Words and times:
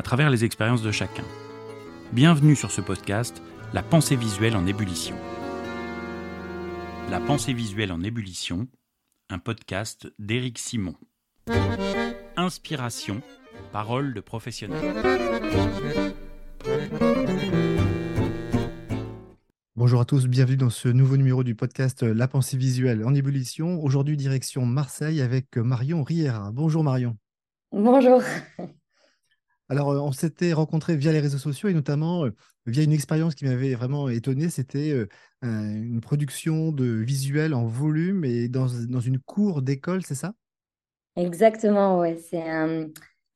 à 0.00 0.02
travers 0.02 0.30
les 0.30 0.46
expériences 0.46 0.80
de 0.80 0.92
chacun. 0.92 1.24
Bienvenue 2.14 2.56
sur 2.56 2.70
ce 2.70 2.80
podcast, 2.80 3.42
La 3.74 3.82
pensée 3.82 4.16
visuelle 4.16 4.56
en 4.56 4.66
ébullition. 4.66 5.14
La 7.10 7.20
pensée 7.20 7.52
visuelle 7.52 7.92
en 7.92 8.02
ébullition, 8.02 8.66
un 9.28 9.38
podcast 9.38 10.10
d'Éric 10.18 10.58
Simon. 10.58 10.94
Inspiration, 12.38 13.20
parole 13.72 14.14
de 14.14 14.22
professionnel. 14.22 14.80
Bonjour 19.76 20.00
à 20.00 20.06
tous, 20.06 20.28
bienvenue 20.28 20.56
dans 20.56 20.70
ce 20.70 20.88
nouveau 20.88 21.18
numéro 21.18 21.44
du 21.44 21.54
podcast 21.54 22.04
La 22.04 22.26
pensée 22.26 22.56
visuelle 22.56 23.04
en 23.04 23.14
ébullition. 23.14 23.84
Aujourd'hui, 23.84 24.16
direction 24.16 24.64
Marseille 24.64 25.20
avec 25.20 25.58
Marion 25.58 26.02
Riera. 26.02 26.52
Bonjour 26.52 26.82
Marion. 26.84 27.18
Bonjour. 27.70 28.22
Alors, 29.70 29.86
on 29.86 30.10
s'était 30.10 30.52
rencontrés 30.52 30.96
via 30.96 31.12
les 31.12 31.20
réseaux 31.20 31.38
sociaux 31.38 31.68
et 31.68 31.74
notamment 31.74 32.24
via 32.66 32.82
une 32.82 32.92
expérience 32.92 33.36
qui 33.36 33.44
m'avait 33.44 33.72
vraiment 33.74 34.08
étonné. 34.08 34.50
C'était 34.50 35.06
une 35.42 36.00
production 36.00 36.72
de 36.72 36.86
visuels 36.86 37.54
en 37.54 37.66
volume 37.66 38.24
et 38.24 38.48
dans, 38.48 38.66
une 38.66 39.20
cour 39.20 39.62
d'école, 39.62 40.04
c'est 40.04 40.16
ça? 40.16 40.34
Exactement, 41.14 42.00
ouais. 42.00 42.18
C'est 42.18 42.42
un, 42.42 42.88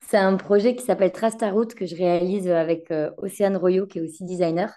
c'est 0.09 0.17
un 0.17 0.37
projet 0.37 0.75
qui 0.75 0.85
s'appelle 0.85 1.13
Trace 1.13 1.37
ta 1.37 1.53
route 1.53 1.77
que 1.77 1.87
je 1.87 1.95
réalise 1.95 2.49
avec 2.49 2.93
Océane 3.19 3.57
Royo, 3.57 3.87
qui 3.87 3.99
est 3.99 4.03
aussi 4.03 4.25
designer. 4.25 4.75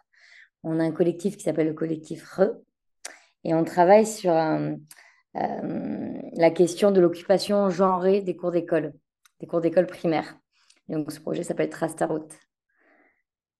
On 0.61 0.79
a 0.79 0.83
un 0.83 0.91
collectif 0.91 1.37
qui 1.37 1.43
s'appelle 1.43 1.67
le 1.69 1.73
collectif 1.73 2.23
RE 2.33 2.51
et 3.43 3.55
on 3.55 3.63
travaille 3.63 4.05
sur 4.05 4.31
la 5.33 6.51
question 6.51 6.91
de 6.91 7.01
l'occupation 7.01 7.71
genrée 7.71 8.21
des 8.21 8.35
cours 8.35 8.51
d'école, 8.51 8.93
des 9.39 9.47
cours 9.47 9.61
d'école 9.61 9.87
donc, 10.89 11.11
ce 11.11 11.19
projet 11.19 11.43
s'appelle 11.43 11.69
Trace 11.69 11.95
ta 11.95 12.05
route. 12.05 12.33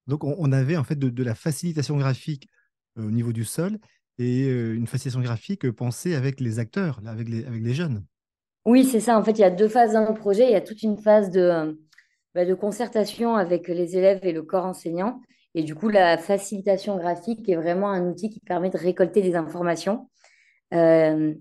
Donc, 0.07 0.23
on, 0.23 0.51
avait 0.51 0.77
en 0.77 0.83
fait 0.83 0.97
de, 0.97 1.23
la 1.23 1.35
facilitation 1.35 1.97
graphique 1.97 2.47
euh, 2.97 3.07
au 3.07 3.11
niveau 3.11 3.33
du 3.33 3.43
sol 3.43 3.77
et 4.17 4.47
euh, 4.47 4.73
une 4.73 4.87
facilitation 4.87 5.21
graphique 5.21 5.69
pensée 5.71 6.15
avec 6.15 6.39
les 6.39 6.59
acteurs, 6.59 7.01
avec, 7.05 7.27
les, 7.27 7.45
avec 7.45 7.61
les 7.61 7.73
jeunes. 7.73 8.05
Oui, 8.65 8.85
c'est 8.85 8.99
ça. 8.99 9.17
En 9.17 9.23
fait, 9.23 9.31
il 9.31 9.39
y 9.39 9.43
a 9.43 9.49
deux 9.49 9.67
phases 9.67 9.93
dans 9.93 10.07
le 10.07 10.13
projet. 10.13 10.45
Il 10.45 10.51
y 10.51 10.55
a 10.55 10.61
toute 10.61 10.83
une 10.83 10.97
phase 10.97 11.29
de, 11.29 11.77
bah, 12.33 12.45
de 12.45 12.53
concertation 12.53 13.35
avec 13.35 13.67
les 13.67 13.97
élèves 13.97 14.19
et 14.23 14.31
le 14.31 14.43
corps 14.43 14.65
enseignant. 14.65 15.21
Et 15.55 15.63
du 15.63 15.73
coup, 15.73 15.89
la 15.89 16.17
facilitation 16.17 16.97
graphique 16.97 17.47
est 17.49 17.55
vraiment 17.55 17.89
un 17.89 18.09
outil 18.09 18.29
qui 18.29 18.39
permet 18.39 18.69
de 18.69 18.77
récolter 18.77 19.21
des 19.21 19.35
informations. 19.35 20.09
Euh, 20.73 21.33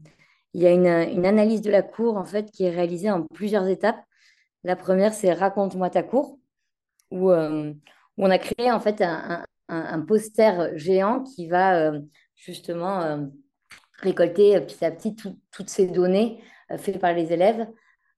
il 0.55 0.63
y 0.63 0.67
a 0.67 0.71
une, 0.71 0.87
une, 0.87 1.27
analyse 1.27 1.61
de 1.61 1.71
la 1.71 1.83
cour 1.83 2.17
en 2.17 2.25
fait 2.25 2.51
qui 2.51 2.65
est 2.65 2.71
réalisée 2.71 3.11
en 3.11 3.23
plusieurs 3.23 3.67
étapes. 3.69 4.01
La 4.65 4.77
première, 4.77 5.15
c'est 5.15 5.33
Raconte-moi 5.33 5.91
ta 5.91 6.03
cour, 6.03 6.39
où, 7.11 7.31
euh, 7.31 7.73
on 8.19 8.31
a 8.31 8.39
créé 8.39 8.71
en 8.73 8.81
fait 8.81 9.03
un, 9.03 10.01
poster 10.07 10.77
géant 10.77 11.23
qui 11.23 11.49
va 11.49 11.77
euh, 11.77 12.01
justement 12.35 13.03
euh, 13.03 13.27
récolter 13.99 14.61
petit 14.61 14.85
à 14.85 14.91
petit 14.91 15.17
toutes 15.17 15.69
ces 15.69 15.87
données 15.87 16.41
faites 16.79 16.99
par 17.01 17.13
les 17.13 17.33
élèves, 17.33 17.69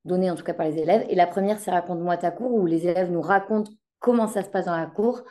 données 0.04 0.30
en 0.30 0.34
tout 0.36 0.44
cas 0.44 0.54
par 0.54 0.66
les 0.66 0.78
élèves. 0.78 1.04
Et 1.08 1.14
la 1.14 1.26
première, 1.26 1.58
c'est 1.58 1.70
Raconte-moi 1.70 2.16
ta 2.16 2.30
cour, 2.30 2.52
où 2.52 2.66
les 2.66 2.86
élèves 2.86 3.10
nous 3.10 3.20
racontent 3.20 3.70
comment 3.98 4.28
ça 4.28 4.42
se 4.42 4.48
passe 4.48 4.66
dans 4.66 4.76
la 4.76 4.86
cour, 4.86 5.22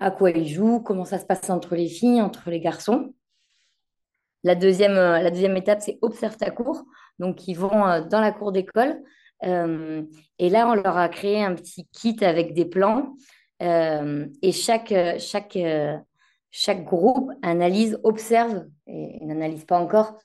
à 0.00 0.10
quoi 0.10 0.30
ils 0.30 0.48
jouent, 0.48 0.80
comment 0.80 1.04
ça 1.04 1.18
se 1.18 1.24
passe 1.24 1.48
entre 1.50 1.76
les 1.76 1.88
filles, 1.88 2.20
entre 2.20 2.50
les 2.50 2.60
garçons. 2.60 3.14
La 4.42 4.54
deuxième, 4.54 4.94
la 4.94 5.30
deuxième 5.30 5.56
étape, 5.56 5.80
c'est 5.80 5.98
Observe 6.02 6.36
ta 6.36 6.50
cour. 6.50 6.84
Donc, 7.18 7.46
ils 7.46 7.54
vont 7.54 8.04
dans 8.08 8.20
la 8.20 8.32
cour 8.32 8.50
d'école 8.50 9.00
et 9.44 10.48
là, 10.48 10.68
on 10.68 10.74
leur 10.74 10.96
a 10.96 11.08
créé 11.08 11.42
un 11.42 11.54
petit 11.54 11.86
kit 11.92 12.16
avec 12.22 12.54
des 12.54 12.64
plans. 12.64 13.14
Euh, 13.62 14.26
et 14.42 14.52
chaque, 14.52 14.94
chaque, 15.18 15.58
chaque 16.50 16.84
groupe 16.84 17.30
analyse, 17.42 17.98
observe, 18.02 18.66
et 18.86 19.24
n'analyse 19.24 19.64
pas 19.64 19.78
encore, 19.78 20.18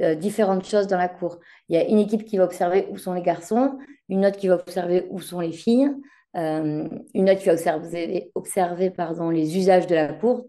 euh, 0.00 0.14
différentes 0.14 0.66
choses 0.66 0.86
dans 0.86 0.98
la 0.98 1.08
cour. 1.08 1.38
Il 1.68 1.76
y 1.76 1.78
a 1.78 1.86
une 1.86 1.98
équipe 1.98 2.24
qui 2.24 2.36
va 2.36 2.44
observer 2.44 2.86
où 2.90 2.98
sont 2.98 3.14
les 3.14 3.22
garçons, 3.22 3.78
une 4.08 4.26
autre 4.26 4.36
qui 4.36 4.48
va 4.48 4.54
observer 4.54 5.06
où 5.10 5.20
sont 5.20 5.40
les 5.40 5.52
filles, 5.52 5.90
une 6.36 7.30
autre 7.30 7.38
qui 7.38 7.46
va 7.46 7.52
observer, 7.52 8.32
observer 8.34 8.90
pardon, 8.90 9.30
les 9.30 9.56
usages 9.56 9.86
de 9.86 9.94
la 9.94 10.12
cour, 10.12 10.46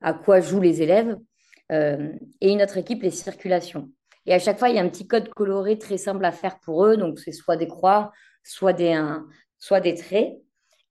à 0.00 0.14
quoi 0.14 0.40
jouent 0.40 0.62
les 0.62 0.80
élèves, 0.80 1.14
et 1.70 2.50
une 2.52 2.62
autre 2.62 2.78
équipe 2.78 3.02
les 3.02 3.10
circulations. 3.10 3.90
Et 4.26 4.34
à 4.34 4.38
chaque 4.38 4.58
fois, 4.58 4.68
il 4.68 4.76
y 4.76 4.78
a 4.78 4.82
un 4.82 4.88
petit 4.88 5.06
code 5.06 5.28
coloré 5.30 5.78
très 5.78 5.98
simple 5.98 6.24
à 6.24 6.32
faire 6.32 6.58
pour 6.60 6.84
eux. 6.84 6.96
Donc, 6.96 7.18
c'est 7.18 7.32
soit 7.32 7.56
des 7.56 7.68
croix, 7.68 8.12
soit 8.42 8.72
des, 8.72 9.00
soit 9.58 9.80
des 9.80 9.94
traits. 9.94 10.38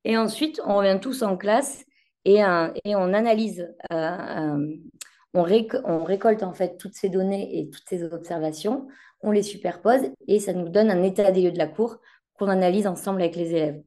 Et 0.06 0.18
ensuite, 0.18 0.62
on 0.66 0.78
revient 0.78 1.00
tous 1.02 1.24
en 1.24 1.36
classe 1.36 1.84
et, 2.26 2.42
et 2.84 2.96
on 2.96 3.14
analyse, 3.14 3.68
euh, 3.92 3.96
euh, 3.96 4.76
on, 5.34 5.44
récolte 5.44 6.44
en 6.44 6.54
fait 6.54 6.78
toutes 6.78 6.94
ces 6.94 7.10
données 7.10 7.60
et 7.60 7.70
toutes 7.70 7.88
ces 7.88 8.04
observations, 8.04 8.88
on 9.22 9.32
les 9.32 9.44
superpose 9.44 10.02
et 10.28 10.40
ça 10.40 10.54
nous 10.54 10.70
donne 10.70 10.90
un 10.90 11.04
état 11.04 11.32
des 11.32 11.42
lieux 11.42 11.52
de 11.52 11.58
la 11.58 11.68
cour 11.68 11.98
qu'on 12.34 12.50
analyse 12.50 12.88
ensemble 12.88 13.22
avec 13.22 13.36
les 13.36 13.52
élèves. 13.52 13.82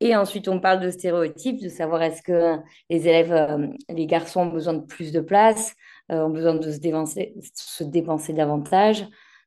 Et 0.00 0.16
ensuite, 0.16 0.48
on 0.48 0.60
parle 0.60 0.80
de 0.80 0.90
stéréotypes, 0.90 1.62
de 1.62 1.68
savoir 1.68 2.02
est-ce 2.02 2.22
que 2.22 2.56
les 2.90 3.08
élèves, 3.08 3.32
euh, 3.32 3.68
les 3.88 4.06
garçons 4.06 4.40
ont 4.40 4.46
besoin 4.46 4.74
de 4.74 4.84
plus 4.84 5.12
de 5.12 5.20
place, 5.20 5.70
euh, 5.70 5.74
ont 6.10 6.30
besoin 6.30 6.54
de 6.54 6.70
se 6.70 6.78
dépenser, 6.78 7.34
se 7.54 7.84
dépenser 7.84 8.32
davantage 8.32 9.06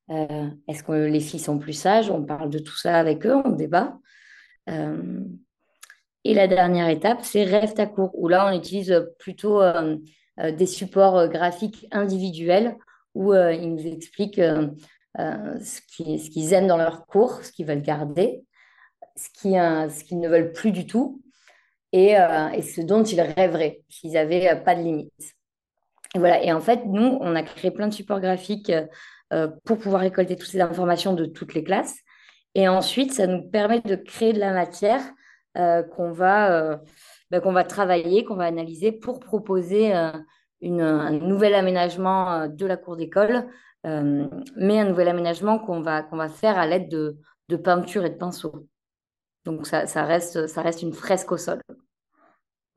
euh, 0.10 0.50
Est-ce 0.68 0.84
que 0.84 0.92
les 0.92 1.20
filles 1.20 1.40
sont 1.40 1.60
plus 1.60 1.74
sages? 1.74 2.10
On 2.10 2.24
parle 2.24 2.50
de 2.50 2.60
tout 2.60 2.78
ça 2.78 2.98
avec 2.98 3.26
eux, 3.26 3.36
on 3.46 3.52
débat. 3.52 3.98
Euh, 4.70 5.20
et 6.24 6.34
la 6.34 6.48
dernière 6.48 6.90
étape, 6.90 7.20
c'est 7.24 7.44
Rêve 7.44 7.74
ta 7.74 7.86
cour, 7.86 8.12
où 8.14 8.28
là, 8.28 8.52
on 8.52 8.58
utilise 8.58 9.08
plutôt 9.18 9.62
des 10.38 10.66
supports 10.66 11.30
graphiques 11.30 11.88
individuels 11.92 12.76
où 13.14 13.34
ils 13.34 13.74
nous 13.74 13.88
expliquent 13.88 14.42
ce 15.16 15.82
qu'ils 16.28 16.54
aiment 16.54 16.68
dans 16.68 16.76
leur 16.76 17.06
cours, 17.06 17.44
ce 17.44 17.52
qu'ils 17.54 17.66
veulent 17.66 17.82
garder, 17.82 18.44
ce 19.16 19.30
qu'ils 20.04 20.20
ne 20.20 20.28
veulent 20.28 20.52
plus 20.52 20.74
du 20.74 20.86
tout 20.86 21.22
et, 21.94 22.16
ce 22.16 22.82
dont 22.82 23.04
ils 23.04 23.22
rêveraient 23.22 23.84
s'ils 23.88 24.12
n'avaient 24.12 24.62
pas 24.66 24.76
de 24.76 24.82
limite. 24.82 25.37
Et 26.18 26.20
voilà. 26.20 26.44
Et 26.44 26.52
en 26.52 26.60
fait, 26.60 26.82
nous, 26.86 27.20
on 27.22 27.36
a 27.36 27.44
créé 27.44 27.70
plein 27.70 27.88
de 27.88 27.94
supports 27.94 28.20
graphiques 28.20 28.72
euh, 29.34 29.48
pour 29.66 29.78
pouvoir 29.78 30.02
récolter 30.02 30.36
toutes 30.36 30.50
ces 30.50 30.62
informations 30.62 31.14
de 31.14 31.26
toutes 31.26 31.54
les 31.54 31.64
classes. 31.64 31.96
Et 32.56 32.68
ensuite, 32.68 33.14
ça 33.14 33.28
nous 33.28 33.48
permet 33.48 33.82
de 33.82 33.96
créer 33.96 34.34
de 34.34 34.40
la 34.40 34.52
matière 34.52 35.02
euh, 35.58 35.84
qu'on 35.84 36.12
va, 36.12 36.52
euh, 36.54 36.78
bah, 37.30 37.40
qu'on 37.40 37.52
va 37.52 37.64
travailler, 37.64 38.26
qu'on 38.26 38.36
va 38.36 38.46
analyser 38.46 38.92
pour 38.92 39.20
proposer 39.20 39.94
un 39.94 40.26
nouvel 40.64 41.54
aménagement 41.54 42.48
de 42.48 42.66
la 42.66 42.78
cour 42.78 42.98
d'école, 42.98 43.46
mais 43.84 44.80
un 44.80 44.86
nouvel 44.86 45.08
aménagement 45.08 45.60
qu'on 45.60 45.82
va, 45.82 46.30
faire 46.30 46.58
à 46.58 46.66
l'aide 46.66 46.90
de, 46.90 47.18
de 47.50 47.58
peinture 47.58 48.06
et 48.06 48.10
de 48.10 48.16
pinceau. 48.16 48.66
Donc, 49.46 49.68
ça 49.68 50.04
reste 50.04 50.82
une 50.82 50.94
fresque 50.94 51.32
au 51.32 51.38
sol. 51.38 51.62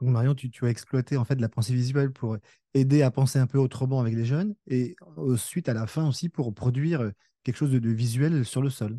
Marion, 0.08 0.34
tu, 0.34 0.50
as 0.64 0.68
exploité 0.68 1.16
en 1.16 1.24
fait 1.24 1.40
la 1.40 1.48
pensée 1.48 1.74
visuelle 1.74 2.12
pour 2.12 2.36
aider 2.74 3.02
à 3.02 3.10
penser 3.10 3.38
un 3.38 3.46
peu 3.46 3.58
autrement 3.58 4.00
avec 4.00 4.14
les 4.14 4.24
jeunes 4.24 4.54
et 4.66 4.96
ensuite 5.16 5.68
à 5.68 5.74
la 5.74 5.86
fin 5.86 6.08
aussi 6.08 6.28
pour 6.28 6.54
produire 6.54 7.10
quelque 7.44 7.56
chose 7.56 7.72
de, 7.72 7.90
visuel 7.90 8.44
sur 8.44 8.62
le 8.62 8.70
sol. 8.70 8.98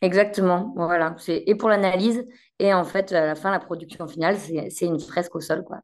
Exactement, 0.00 0.72
voilà. 0.76 1.16
Et 1.28 1.54
pour 1.54 1.68
l'analyse 1.68 2.24
et 2.58 2.74
en 2.74 2.84
fait 2.84 3.12
à 3.12 3.26
la 3.26 3.34
fin 3.34 3.50
la 3.50 3.60
production 3.60 4.06
finale 4.06 4.36
c'est 4.36 4.86
une 4.86 5.00
fresque 5.00 5.34
au 5.34 5.40
sol 5.40 5.64
quoi, 5.64 5.80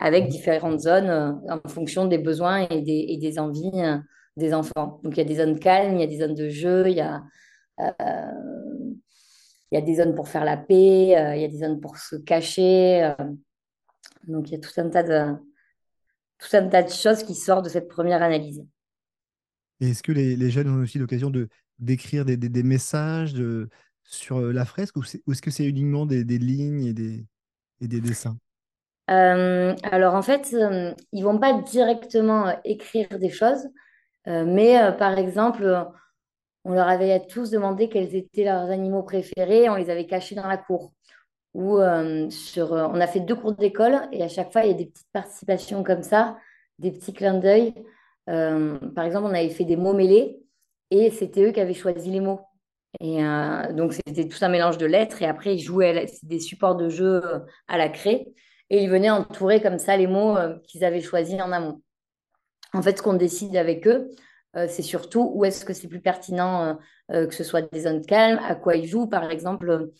avec 0.00 0.28
différentes 0.28 0.80
zones 0.80 1.08
euh, 1.08 1.32
en 1.48 1.68
fonction 1.68 2.06
des 2.06 2.18
besoins 2.18 2.66
et 2.68 2.82
des, 2.82 3.38
envies 3.38 3.70
euh, 3.76 3.98
des 4.36 4.52
enfants. 4.52 5.00
Donc 5.04 5.16
il 5.16 5.18
y 5.18 5.20
a 5.20 5.24
des 5.24 5.36
zones 5.36 5.58
calmes, 5.60 5.94
il 5.94 6.00
y 6.00 6.04
a 6.04 6.08
des 6.08 6.18
zones 6.18 6.34
de 6.34 6.48
jeu, 6.48 6.88
il 6.88 6.96
y 6.96 7.00
a 7.00 7.22
euh, 7.80 7.92
il 9.70 9.74
y 9.74 9.78
a 9.78 9.80
des 9.80 9.96
zones 9.96 10.14
pour 10.14 10.28
faire 10.28 10.44
la 10.44 10.56
paix, 10.56 11.08
il 11.34 11.40
y 11.40 11.44
a 11.44 11.48
des 11.48 11.58
zones 11.58 11.80
pour 11.80 11.98
se 11.98 12.16
cacher. 12.16 13.12
Donc, 14.26 14.48
il 14.48 14.52
y 14.52 14.56
a 14.56 14.60
tout 14.60 14.80
un 14.80 14.88
tas 14.88 15.02
de, 15.02 15.34
tout 16.38 16.56
un 16.56 16.68
tas 16.68 16.82
de 16.82 16.90
choses 16.90 17.22
qui 17.22 17.34
sortent 17.34 17.64
de 17.64 17.70
cette 17.70 17.88
première 17.88 18.22
analyse. 18.22 18.64
est-ce 19.80 20.02
que 20.02 20.12
les, 20.12 20.50
jeunes 20.50 20.68
ont 20.68 20.82
aussi 20.82 20.98
l'occasion 20.98 21.30
de 21.30 21.48
d'écrire 21.78 22.24
des, 22.24 22.38
des, 22.38 22.62
messages 22.62 23.34
de, 23.34 23.68
sur 24.02 24.38
euh, 24.38 24.50
la 24.50 24.64
fresque 24.64 24.96
ou, 24.96 25.02
est-ce 25.02 25.42
que 25.42 25.50
c'est 25.50 25.66
uniquement 25.66 26.06
des, 26.06 26.24
lignes 26.24 26.86
et 26.86 26.94
des, 26.94 27.26
et 27.82 27.86
des 27.86 28.00
dessins? 28.00 28.38
Alors 29.08 30.14
en 30.14 30.22
fait, 30.22 30.56
ils 31.12 31.22
vont 31.22 31.38
pas 31.38 31.60
directement 31.60 32.58
écrire 32.64 33.18
des 33.18 33.28
choses, 33.28 33.68
mais 34.26 34.78
par 34.98 35.18
exemple, 35.18 35.86
on 36.64 36.72
leur 36.72 36.88
avait 36.88 37.24
tous 37.26 37.50
demandé 37.50 37.88
quels 37.88 38.16
étaient 38.16 38.42
leurs 38.42 38.70
animaux 38.70 39.04
préférés, 39.04 39.68
on 39.68 39.76
les 39.76 39.88
avait 39.88 40.06
cachés 40.06 40.34
dans 40.34 40.48
la 40.48 40.56
cour. 40.56 40.92
Ou 41.56 41.78
sur, 42.28 42.72
on 42.72 43.00
a 43.00 43.06
fait 43.06 43.20
deux 43.20 43.34
cours 43.34 43.54
d'école 43.54 43.98
et 44.12 44.22
à 44.22 44.28
chaque 44.28 44.52
fois, 44.52 44.64
il 44.64 44.68
y 44.68 44.74
a 44.74 44.76
des 44.76 44.84
petites 44.84 45.10
participations 45.10 45.82
comme 45.82 46.02
ça, 46.02 46.36
des 46.78 46.90
petits 46.92 47.14
clins 47.14 47.38
d'œil. 47.38 47.72
par 48.26 49.04
exemple, 49.04 49.26
on 49.26 49.34
avait 49.34 49.48
fait 49.48 49.64
des 49.64 49.76
mots 49.76 49.94
mêlés 49.94 50.38
et 50.90 51.10
c'était 51.10 51.44
eux 51.44 51.52
qui 51.52 51.60
avaient 51.60 51.72
choisi 51.72 52.10
les 52.10 52.20
mots. 52.20 52.40
Et 53.00 53.22
euh, 53.22 53.72
donc, 53.72 53.92
c'était 53.92 54.28
tout 54.28 54.38
un 54.42 54.48
mélange 54.48 54.78
de 54.78 54.86
lettres. 54.86 55.22
Et 55.22 55.26
après, 55.26 55.54
ils 55.54 55.60
jouaient 55.60 56.06
des 56.22 56.40
supports 56.40 56.76
de 56.76 56.88
jeu 56.88 57.24
euh, 57.24 57.40
à 57.68 57.78
la 57.78 57.88
craie. 57.88 58.26
Et 58.70 58.82
ils 58.82 58.90
venaient 58.90 59.10
entourer 59.10 59.60
comme 59.60 59.78
ça 59.78 59.96
les 59.96 60.06
mots 60.06 60.36
euh, 60.36 60.56
qu'ils 60.66 60.84
avaient 60.84 61.00
choisis 61.00 61.40
en 61.40 61.52
amont. 61.52 61.82
En 62.72 62.82
fait, 62.82 62.98
ce 62.98 63.02
qu'on 63.02 63.14
décide 63.14 63.56
avec 63.56 63.86
eux, 63.86 64.10
c'est 64.68 64.82
surtout 64.82 65.32
où 65.34 65.44
est-ce 65.44 65.66
que 65.66 65.74
c'est 65.74 65.86
plus 65.86 66.00
pertinent 66.00 66.78
que 67.10 67.30
ce 67.30 67.44
soit 67.44 67.60
des 67.60 67.80
zones 67.80 68.04
calmes, 68.04 68.40
à 68.42 68.54
quoi 68.54 68.74
ils 68.74 68.86
jouent. 68.86 69.06
Par 69.06 69.30
exemple, 69.30 69.90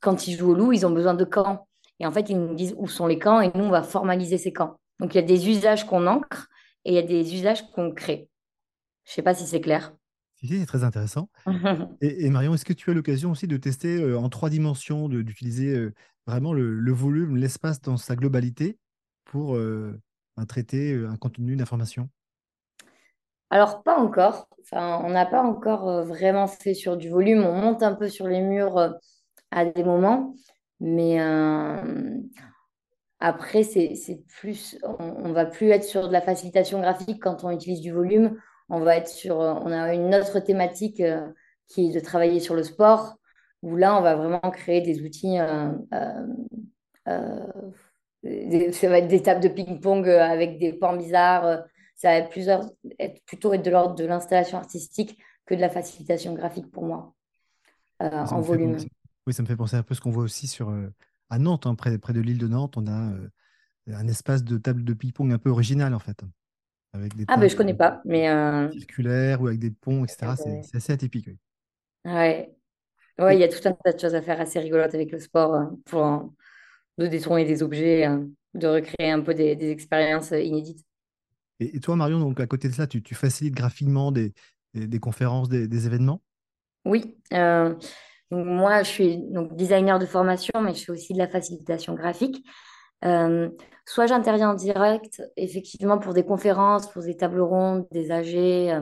quand 0.00 0.26
ils 0.26 0.36
jouent 0.36 0.50
au 0.50 0.54
loup, 0.54 0.72
ils 0.72 0.86
ont 0.86 0.90
besoin 0.90 1.14
de 1.14 1.24
camps. 1.24 1.66
Et 1.98 2.06
en 2.06 2.12
fait, 2.12 2.28
ils 2.28 2.38
nous 2.38 2.54
disent 2.54 2.74
où 2.78 2.88
sont 2.88 3.06
les 3.06 3.18
camps 3.18 3.40
et 3.40 3.50
nous, 3.54 3.64
on 3.64 3.70
va 3.70 3.82
formaliser 3.82 4.38
ces 4.38 4.52
camps. 4.52 4.78
Donc, 5.00 5.14
il 5.14 5.18
y 5.18 5.20
a 5.20 5.26
des 5.26 5.48
usages 5.48 5.86
qu'on 5.86 6.06
ancre 6.06 6.48
et 6.84 6.92
il 6.92 6.94
y 6.94 6.98
a 6.98 7.02
des 7.02 7.34
usages 7.34 7.70
qu'on 7.72 7.92
crée. 7.92 8.28
Je 9.04 9.12
ne 9.12 9.14
sais 9.14 9.22
pas 9.22 9.34
si 9.34 9.46
c'est 9.46 9.60
clair. 9.60 9.94
Si, 10.36 10.48
c'est 10.48 10.66
très 10.66 10.84
intéressant. 10.84 11.30
et, 12.00 12.28
Marion, 12.28 12.54
est-ce 12.54 12.64
que 12.64 12.72
tu 12.72 12.90
as 12.90 12.94
l'occasion 12.94 13.30
aussi 13.30 13.46
de 13.46 13.56
tester 13.56 13.96
euh, 13.96 14.18
en 14.18 14.28
trois 14.28 14.50
dimensions, 14.50 15.08
d'utiliser 15.08 15.74
euh, 15.74 15.94
vraiment 16.26 16.52
le, 16.52 16.92
volume, 16.92 17.36
l'espace 17.36 17.80
dans 17.80 17.96
sa 17.96 18.16
globalité 18.16 18.78
pour 19.24 19.56
euh, 19.56 19.98
traiter 20.46 20.94
un 20.94 21.16
contenu 21.16 21.56
d'information 21.56 22.10
Alors, 23.50 23.82
pas 23.82 23.98
encore. 23.98 24.48
Enfin, 24.60 25.00
on 25.04 25.10
n'a 25.10 25.26
pas 25.26 25.42
encore 25.42 26.04
vraiment 26.04 26.46
fait 26.46 26.74
sur 26.74 26.96
du 26.96 27.08
volume. 27.08 27.44
On 27.44 27.52
monte 27.52 27.82
un 27.82 27.94
peu 27.94 28.08
sur 28.08 28.26
les 28.26 28.40
murs 28.40 28.96
à 29.52 29.64
des 29.64 29.84
moments, 29.84 30.34
mais 30.80 31.20
après, 33.20 33.62
c'est 33.62 34.24
plus, 34.40 34.76
on, 34.98 35.28
ne 35.28 35.32
va 35.32 35.46
plus 35.46 35.70
être 35.70 35.84
sur 35.84 36.08
de 36.08 36.12
la 36.12 36.20
facilitation 36.20 36.80
graphique 36.80 37.22
quand 37.22 37.44
on 37.44 37.50
utilise 37.50 37.80
du 37.80 37.92
volume 37.92 38.36
on 38.68 38.80
va 38.80 38.96
être 38.96 39.08
sur, 39.08 39.40
euh, 39.40 39.54
on 39.62 39.72
a 39.72 39.94
une 39.94 40.14
autre 40.14 40.40
thématique 40.40 41.00
euh, 41.00 41.28
qui 41.68 41.88
est 41.88 41.94
de 41.94 42.00
travailler 42.00 42.40
sur 42.40 42.54
le 42.54 42.62
sport, 42.62 43.16
où 43.62 43.76
là, 43.76 43.96
on 43.98 44.02
va 44.02 44.14
vraiment 44.14 44.50
créer 44.50 44.80
des 44.80 45.02
outils. 45.02 45.38
Euh, 45.38 45.72
ça 48.72 48.88
va 48.88 48.98
être 48.98 49.08
des 49.08 49.22
tables 49.22 49.40
de 49.40 49.48
ping-pong 49.48 50.08
avec 50.08 50.58
des 50.58 50.72
pans 50.72 50.96
bizarres. 50.96 51.64
Ça 51.96 52.08
va 52.08 52.14
être, 52.16 52.30
plusieurs, 52.30 52.70
être 52.98 53.24
plutôt 53.24 53.52
être 53.52 53.64
de 53.64 53.70
l'ordre 53.70 53.94
de 53.94 54.04
l'installation 54.04 54.58
artistique 54.58 55.18
que 55.46 55.54
de 55.54 55.60
la 55.60 55.70
facilitation 55.70 56.34
graphique 56.34 56.70
pour 56.70 56.84
moi, 56.84 57.14
en 58.00 58.40
volume. 58.40 58.76
oui, 59.26 59.32
ça 59.32 59.42
me 59.42 59.48
fait 59.48 59.56
penser 59.56 59.76
un 59.76 59.82
peu 59.82 59.94
ce 59.94 60.00
qu'on 60.00 60.10
voit 60.10 60.24
aussi 60.24 60.46
sur, 60.46 60.72
à 61.30 61.38
Nantes, 61.38 61.66
hein, 61.66 61.74
près, 61.74 61.98
près 61.98 62.12
de 62.12 62.20
l'île 62.20 62.38
de 62.38 62.48
Nantes. 62.48 62.76
On 62.76 62.86
a 62.86 63.12
un 63.88 64.08
espace 64.08 64.44
de 64.44 64.58
table 64.58 64.84
de 64.84 64.92
ping-pong 64.92 65.32
un 65.32 65.38
peu 65.38 65.50
original, 65.50 65.94
en 65.94 65.98
fait 65.98 66.22
ah, 67.28 67.36
ben 67.36 67.48
je 67.48 67.56
connais 67.56 67.74
pas, 67.74 68.00
mais. 68.04 68.28
Euh, 68.28 68.70
circulaires 68.70 69.40
ou 69.40 69.48
avec 69.48 69.58
des 69.58 69.70
ponts, 69.70 70.04
etc. 70.04 70.32
C'est 70.62 70.76
assez 70.76 70.92
atypique. 70.92 71.28
Oui. 71.28 71.38
Ouais. 72.04 72.52
Ouais, 73.18 73.36
il 73.36 73.40
y 73.40 73.44
a 73.44 73.48
tout 73.48 73.66
un 73.66 73.72
tas 73.72 73.92
de 73.92 73.98
choses 73.98 74.14
à 74.14 74.20
faire 74.20 74.40
assez 74.40 74.58
rigolotes 74.58 74.94
avec 74.94 75.10
le 75.10 75.18
sport 75.18 75.54
euh, 75.54 75.64
pour 75.86 76.04
euh, 76.04 76.18
de 76.98 77.06
détourner 77.06 77.46
des 77.46 77.62
objets, 77.62 78.06
de 78.54 78.66
recréer 78.66 79.10
un 79.10 79.20
peu 79.20 79.32
des, 79.32 79.70
expériences 79.70 80.32
inédites. 80.32 80.84
Et, 81.60 81.80
toi, 81.80 81.96
Marion, 81.96 82.32
à 82.36 82.46
côté 82.46 82.68
de 82.68 82.74
ça, 82.74 82.86
tu, 82.86 83.02
facilites 83.14 83.54
graphiquement 83.54 84.12
des, 84.12 84.32
conférences, 85.00 85.48
des, 85.48 85.86
événements? 85.86 86.22
Oui. 86.84 87.16
moi, 88.30 88.82
je 88.82 88.88
suis 88.88 89.18
designer 89.52 89.98
de 89.98 90.06
formation, 90.06 90.60
mais 90.60 90.74
je 90.74 90.84
fais 90.84 90.92
aussi 90.92 91.12
de 91.12 91.18
la 91.18 91.28
facilitation 91.28 91.94
graphique. 91.94 92.44
Euh, 93.04 93.48
soit 93.84 94.06
j'interviens 94.06 94.50
en 94.50 94.54
direct, 94.54 95.22
effectivement, 95.36 95.98
pour 95.98 96.14
des 96.14 96.24
conférences, 96.24 96.90
pour 96.90 97.02
des 97.02 97.16
tables 97.16 97.40
rondes, 97.40 97.86
des 97.92 98.10
AG, 98.10 98.34
euh, 98.34 98.80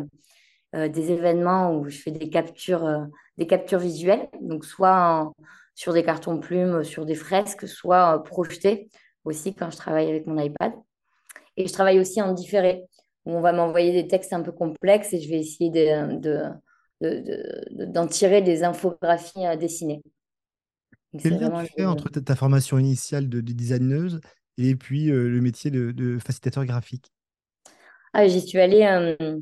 euh, 0.76 0.88
des 0.88 1.12
événements 1.12 1.76
où 1.76 1.88
je 1.88 1.98
fais 1.98 2.10
des 2.10 2.30
captures, 2.30 3.06
des 3.38 3.46
captures 3.46 3.78
visuelles, 3.78 4.28
donc 4.40 4.64
soit 4.64 5.32
sur 5.74 5.92
des 5.92 6.04
cartons 6.04 6.38
plumes, 6.38 6.84
sur 6.84 7.06
des 7.06 7.14
fresques, 7.14 7.68
soit 7.68 8.22
projetées 8.24 8.88
aussi 9.24 9.54
quand 9.54 9.70
je 9.70 9.76
travaille 9.76 10.08
avec 10.08 10.26
mon 10.26 10.38
iPad. 10.38 10.72
Et 11.56 11.66
je 11.66 11.72
travaille 11.72 12.00
aussi 12.00 12.20
en 12.20 12.32
différé, 12.32 12.84
où 13.24 13.32
on 13.32 13.40
va 13.40 13.52
m'envoyer 13.52 13.92
des 13.92 14.08
textes 14.08 14.32
un 14.32 14.42
peu 14.42 14.52
complexes 14.52 15.12
et 15.12 15.20
je 15.20 15.28
vais 15.28 15.38
essayer 15.38 15.70
d'en 15.70 16.18
de, 16.18 16.50
de, 17.00 18.08
tirer 18.08 18.42
des 18.42 18.64
infographies 18.64 19.44
dessinées. 19.58 20.02
Quel 21.20 21.38
lien 21.38 21.64
tu 21.64 21.72
fais 21.76 21.84
entre 21.84 22.08
ta, 22.08 22.34
formation 22.34 22.78
initiale 22.78 23.28
de, 23.28 23.40
designeuse 23.40 24.20
et 24.58 24.74
puis 24.74 25.10
euh, 25.10 25.28
le 25.28 25.40
métier 25.40 25.70
de, 25.70 26.18
facilitateur 26.18 26.64
graphique? 26.64 27.12
Ah, 28.12 28.26
J'y 28.28 28.40
suis 28.40 28.60
allée, 28.60 28.84
euh, 28.84 29.38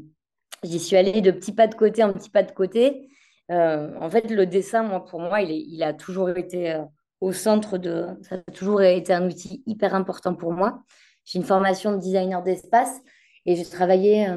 j'y 0.62 0.79
suis 0.79 0.97
allée 0.97 1.20
de 1.20 1.31
petit 1.31 1.53
pas 1.53 1.67
de 1.67 1.75
côté 1.75 2.03
en 2.03 2.12
petit 2.12 2.31
pas 2.31 2.43
de 2.43 2.53
côté. 2.53 3.09
Euh, 3.50 3.94
en 4.00 4.09
fait, 4.09 4.31
le 4.31 4.47
dessin, 4.47 4.82
moi, 4.82 5.05
pour 5.05 5.20
moi, 5.20 5.43
il, 5.43 5.50
est, 5.50 5.61
il 5.61 5.82
a 5.82 5.93
toujours 5.93 6.31
été 6.31 6.81
au 7.20 7.32
centre 7.32 7.76
de. 7.76 8.06
Ça 8.23 8.37
a 8.37 8.53
toujours 8.53 8.82
été 8.82 9.12
un 9.12 9.26
outil 9.26 9.62
hyper 9.67 9.94
important 9.94 10.35
pour 10.35 10.53
moi. 10.53 10.82
J'ai 11.24 11.38
une 11.38 11.44
formation 11.44 11.92
de 11.92 11.98
designer 11.98 12.42
d'espace 12.42 13.00
et 13.46 13.56
j'ai 13.56 13.64
travaillé 13.64 14.28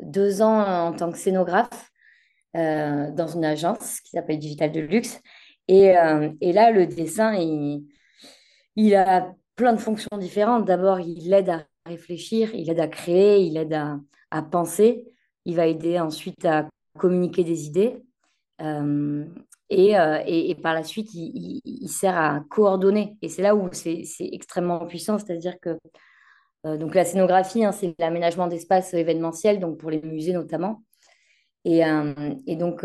deux 0.00 0.42
ans 0.42 0.88
en 0.88 0.92
tant 0.92 1.10
que 1.10 1.18
scénographe 1.18 1.90
dans 2.54 3.28
une 3.28 3.44
agence 3.44 4.00
qui 4.00 4.10
s'appelle 4.10 4.38
Digital 4.38 4.72
de 4.72 4.80
Luxe. 4.80 5.20
Euh, 5.70 6.32
et, 6.40 6.52
là, 6.52 6.70
le 6.70 6.86
dessin, 6.86 7.34
il, 8.76 8.94
a 8.94 9.32
plein 9.56 9.72
de 9.72 9.80
fonctions 9.80 10.18
différentes. 10.18 10.64
D'abord, 10.64 11.00
il 11.00 11.32
aide 11.32 11.50
à 11.50 11.64
réfléchir, 11.86 12.54
il 12.54 12.70
aide 12.70 12.80
à 12.80 12.88
créer, 12.88 13.40
il 13.42 13.56
aide 13.56 13.74
à, 14.30 14.42
penser. 14.42 15.06
Il 15.44 15.56
va 15.56 15.66
aider 15.66 15.98
ensuite 15.98 16.44
à 16.44 16.68
communiquer 16.98 17.44
des 17.44 17.66
idées. 17.66 18.02
Euh, 18.60 19.24
euh, 19.72 20.22
et, 20.26 20.54
par 20.56 20.74
la 20.74 20.82
suite, 20.82 21.10
il, 21.14 21.88
sert 21.88 22.16
à 22.16 22.40
coordonner. 22.50 23.16
Et 23.22 23.28
c'est 23.28 23.42
là 23.42 23.54
où 23.54 23.68
c'est 23.72 24.04
extrêmement 24.32 24.86
puissant, 24.86 25.18
c'est-à-dire 25.18 25.58
que 25.60 25.78
donc 26.64 26.94
la 26.94 27.06
scénographie, 27.06 27.64
hein, 27.64 27.72
c'est 27.72 27.94
l'aménagement 27.98 28.46
d'espace 28.46 28.92
événementiel, 28.92 29.60
donc 29.60 29.78
pour 29.78 29.90
les 29.90 30.02
musées 30.02 30.34
notamment. 30.34 30.82
Et, 31.64 31.82
et 32.46 32.56
donc, 32.56 32.84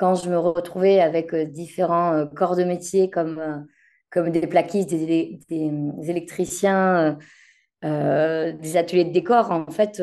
quand 0.00 0.14
je 0.14 0.30
me 0.30 0.38
retrouvais 0.38 1.00
avec 1.00 1.34
euh, 1.34 1.44
différents 1.44 2.14
euh, 2.14 2.24
corps 2.24 2.56
de 2.56 2.64
métier 2.64 3.10
comme, 3.10 3.38
euh, 3.38 3.58
comme 4.10 4.30
des 4.30 4.46
plaquistes, 4.46 4.88
des, 4.88 5.38
électriciens, 6.02 7.18
des 7.82 8.76
ateliers 8.76 9.04
de 9.04 9.12
décor, 9.12 9.50
en 9.50 9.70
fait, 9.70 10.02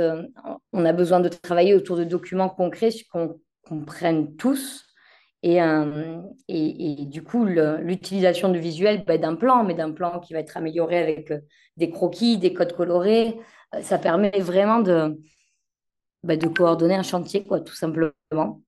on 0.72 0.86
a 0.86 0.94
besoin 0.94 1.20
de 1.20 1.30
travailler 1.30 1.74
autour 1.74 1.98
de 1.98 2.04
documents 2.06 2.50
concrets 2.50 2.90
qu'on 3.12 3.40
comprenne 3.64 4.36
tous. 4.38 4.87
Et, 5.50 5.60
et, 6.50 7.06
du 7.06 7.24
coup, 7.24 7.46
l'utilisation 7.46 8.50
du 8.50 8.60
visuel 8.60 9.04
bah, 9.06 9.18
d'un 9.18 9.36
plan, 9.36 9.64
mais 9.64 9.76
d'un 9.76 9.92
plan 9.92 10.20
qui 10.20 10.34
va 10.34 10.40
être 10.40 10.58
amélioré 10.58 10.98
avec 10.98 11.32
des 11.78 11.90
croquis, 11.90 12.38
des 12.38 12.54
codes 12.54 12.74
colorés, 12.74 13.38
ça 13.82 13.98
permet 13.98 14.40
vraiment 14.40 14.80
de, 14.80 15.18
bah, 16.24 16.36
de 16.36 16.48
coordonner 16.48 16.96
un 16.96 17.04
chantier, 17.04 17.44
quoi, 17.44 17.62
tout 17.62 17.76
simplement. 17.76 18.62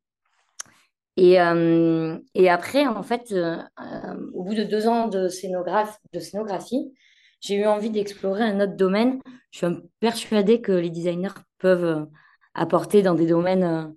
Et, 1.18 1.42
euh, 1.42 2.18
et 2.34 2.50
après, 2.50 2.88
en 2.88 3.04
fait, 3.04 3.34
euh, 3.34 3.58
euh, 3.82 4.32
au 4.34 4.44
bout 4.44 4.56
de 4.56 4.64
deux 4.64 4.88
ans 4.88 5.10
de, 5.10 5.24
de 5.24 6.20
scénographie, 6.20 6.94
j'ai 7.42 7.56
eu 7.56 7.66
envie 7.66 7.90
d'explorer 7.90 8.44
un 8.44 8.62
autre 8.62 8.78
domaine. 8.78 9.20
Je 9.52 9.66
suis 9.66 9.76
persuadée 10.00 10.62
que 10.62 10.72
les 10.72 10.90
designers 10.90 11.36
peuvent 11.58 12.08
apporter 12.54 13.02
dans 13.02 13.16
des 13.16 13.28
domaines 13.28 13.94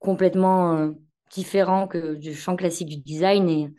complètement 0.00 0.92
différents 1.30 1.86
que 1.86 2.14
du 2.14 2.34
champ 2.34 2.56
classique 2.56 2.88
du 2.88 2.96
design. 2.96 3.72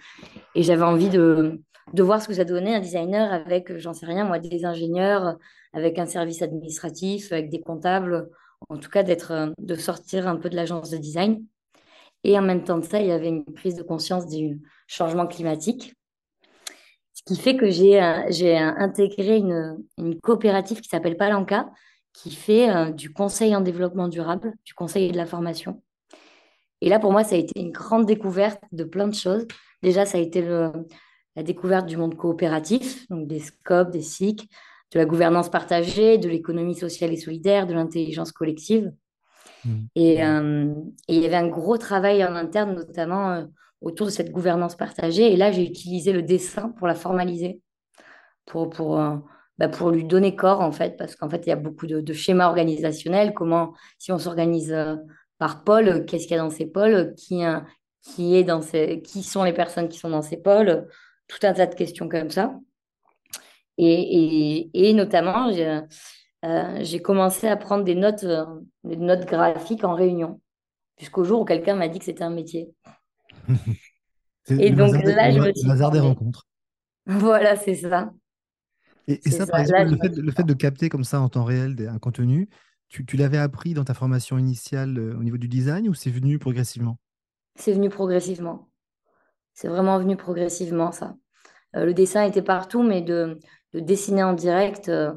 Et, 0.56 0.64
j'avais 0.64 0.84
envie 0.84 1.10
de, 1.10 1.62
de 1.94 2.04
voir 2.04 2.22
ce 2.22 2.28
que 2.28 2.34
ça 2.34 2.46
donnait 2.46 2.76
un 2.76 2.80
designer 2.80 3.32
avec, 3.32 3.78
j'en 3.78 3.94
sais 3.94 4.06
rien, 4.06 4.26
moi, 4.26 4.40
des 4.40 4.66
ingénieurs, 4.66 5.38
avec 5.74 6.00
un 6.00 6.06
service 6.06 6.42
administratif, 6.42 7.32
avec 7.32 7.50
des 7.50 7.62
comptables, 7.62 8.30
en 8.70 8.78
tout 8.78 8.90
cas 8.90 9.04
d'être, 9.04 9.54
de 9.58 9.76
sortir 9.76 10.28
un 10.28 10.36
peu 10.36 10.50
de 10.50 10.56
l'agence 10.56 10.90
de 10.90 10.98
design. 10.98 11.44
Et 12.24 12.38
en 12.38 12.42
même 12.42 12.64
temps 12.64 12.78
de 12.78 12.86
ça, 12.86 13.00
il 13.00 13.08
y 13.08 13.12
avait 13.12 13.30
une 13.30 13.46
prise 13.46 13.76
de 13.76 13.84
conscience 13.84 14.28
du 14.28 14.62
changement 14.88 15.28
climatique. 15.28 15.96
Ce 17.14 17.24
qui 17.24 17.40
fait 17.40 17.56
que 17.56 17.70
j'ai 17.70 18.00
j'ai 18.30 18.58
intégré 18.58 19.38
une, 19.38 19.78
une, 19.98 20.20
coopérative 20.20 20.82
qui 20.82 20.90
s'appelle 20.90 21.18
Palanca, 21.18 21.70
qui 22.14 22.32
fait 22.32 22.70
euh, 22.70 22.92
du 22.92 23.12
conseil 23.14 23.56
en 23.56 23.62
développement 23.62 24.08
durable, 24.08 24.54
du 24.66 24.74
conseil 24.74 25.06
et 25.06 25.12
de 25.12 25.18
la 25.18 25.26
formation. 25.26 25.82
Et 26.82 26.90
là, 26.90 27.00
pour 27.00 27.12
moi, 27.12 27.24
ça 27.24 27.36
a 27.36 27.38
été 27.38 27.60
une 27.60 27.72
grande 27.72 28.06
découverte 28.06 28.62
de 28.72 28.84
plein 28.84 29.08
de 29.08 29.14
choses. 29.14 29.48
Déjà, 29.82 30.06
ça 30.06 30.18
a 30.18 30.22
été 30.22 30.42
le, 30.42 30.72
la 31.36 31.44
découverte 31.44 31.86
du 31.86 31.98
monde 31.98 32.16
coopératif, 32.16 33.08
donc 33.10 33.28
des 33.28 33.40
scopes, 33.40 33.92
des 33.92 34.02
SIC, 34.02 34.50
de 34.92 35.00
la 35.00 35.06
gouvernance 35.06 35.50
partagée, 35.50 36.18
de 36.18 36.28
l'économie 36.28 36.76
sociale 36.76 37.14
et 37.14 37.18
solidaire, 37.18 37.68
de 37.68 37.74
l'intelligence 37.74 38.32
collective. 38.32 38.92
Mmh. 39.64 39.70
Et, 39.96 40.16
et, 40.16 40.24
il 41.08 41.22
y 41.22 41.26
avait 41.26 41.36
un 41.36 41.48
gros 41.48 41.78
travail 41.78 42.26
en 42.26 42.36
interne, 42.36 42.76
notamment 42.76 43.46
autour 43.82 44.06
de 44.06 44.12
cette 44.12 44.32
gouvernance 44.32 44.76
partagée. 44.76 45.34
Et 45.34 45.38
là, 45.38 45.52
j'ai 45.52 45.66
utilisé 45.66 46.14
le 46.14 46.22
dessin 46.22 46.70
pour 46.78 46.88
la 46.88 46.96
formaliser, 46.96 47.62
pour, 48.46 48.70
pour, 48.70 49.00
euh, 49.00 49.18
bah, 49.58 49.70
pour 49.70 49.90
lui 49.90 50.06
donner 50.06 50.36
corps, 50.36 50.62
en 50.62 50.72
fait, 50.72 50.98
parce 50.98 51.16
qu'en 51.16 51.30
fait, 51.30 51.46
il 51.46 51.50
y 51.50 51.54
a 51.54 51.58
beaucoup 51.58 51.88
de, 51.88 52.14
schémas 52.14 52.48
organisationnels. 52.48 53.34
Comment, 53.34 53.74
si 53.98 54.12
on 54.12 54.20
s'organise 54.20 54.72
euh, 54.72 54.96
par 55.42 55.64
pôle, 55.64 56.06
qu'est-ce 56.06 56.28
qu'il 56.28 56.36
y 56.36 56.40
a 56.40 56.44
dans 56.44 56.52
ces 56.52 56.68
pôles 56.68 57.16
qui, 57.18 57.42
qui, 58.04 58.36
est 58.36 58.44
dans 58.44 58.62
ces, 58.62 59.02
qui 59.02 59.24
sont 59.24 59.44
les 59.44 59.54
personnes 59.54 59.90
qui 59.90 59.98
sont 59.98 60.12
dans 60.12 60.22
ces 60.22 60.38
pôles 60.38 60.88
Tout 61.28 61.40
un 61.42 61.54
tas 61.54 61.66
de 61.66 61.74
questions 61.74 62.08
comme 62.08 62.30
ça. 62.30 62.54
Et, 63.80 64.68
et, 64.68 64.90
et 64.90 64.94
notamment, 64.94 65.52
j'ai 65.52 65.82
euh, 66.46 67.00
commencé 67.00 67.48
à 67.48 67.58
prendre 67.58 67.84
des 67.84 67.96
notes, 67.96 68.24
des 68.84 68.98
notes 68.98 69.26
graphiques 69.26 69.84
en 69.84 69.96
réunion, 69.96 70.40
jusqu'au 71.00 71.24
jour 71.24 71.42
où 71.42 71.46
quelqu'un 71.46 71.74
m'a 71.74 71.88
dit 71.88 71.98
que 71.98 72.06
c'était 72.06 72.24
un 72.24 72.30
métier. 72.30 72.70
et 74.48 74.70
donc 74.70 74.94
là, 74.94 75.32
je 75.32 75.40
me 75.40 75.54
suis. 75.56 75.66
Le 75.66 75.72
hasard 75.72 75.90
des 75.90 76.00
rencontres. 76.00 76.46
Voilà, 77.08 77.56
c'est 77.56 77.74
ça. 77.74 78.12
Et, 79.08 79.20
ça, 79.32 79.48
par 79.48 79.62
exemple, 79.62 79.98
le, 80.16 80.32
fait, 80.32 80.44
de 80.44 80.54
capter 80.54 80.88
comme 80.88 81.04
ça 81.04 81.20
en 81.20 81.30
temps 81.30 81.46
réel 81.46 81.90
un 81.92 81.98
contenu, 81.98 82.48
tu, 82.92 83.18
l'avais 83.18 83.38
appris 83.38 83.74
dans 83.74 83.86
ta 83.86 83.94
formation 83.94 84.38
initiale 84.38 84.98
euh, 84.98 85.18
au 85.18 85.24
niveau 85.24 85.38
du 85.38 85.48
design 85.48 85.88
ou 85.88 85.94
c'est 85.94 86.10
venu 86.10 86.38
progressivement? 86.40 86.98
C'est 87.56 87.72
venu 87.72 87.90
progressivement. 87.90 88.70
C'est 89.54 89.70
vraiment 89.70 89.98
venu 89.98 90.18
progressivement, 90.18 90.92
ça. 90.92 91.16
Euh, 91.76 91.86
le 91.86 91.94
dessin 91.94 92.24
était 92.24 92.42
partout, 92.42 92.84
mais 92.84 93.02
de, 93.02 93.40
dessiner 93.74 94.24
en 94.24 94.34
direct, 94.34 94.90
euh, 94.90 95.14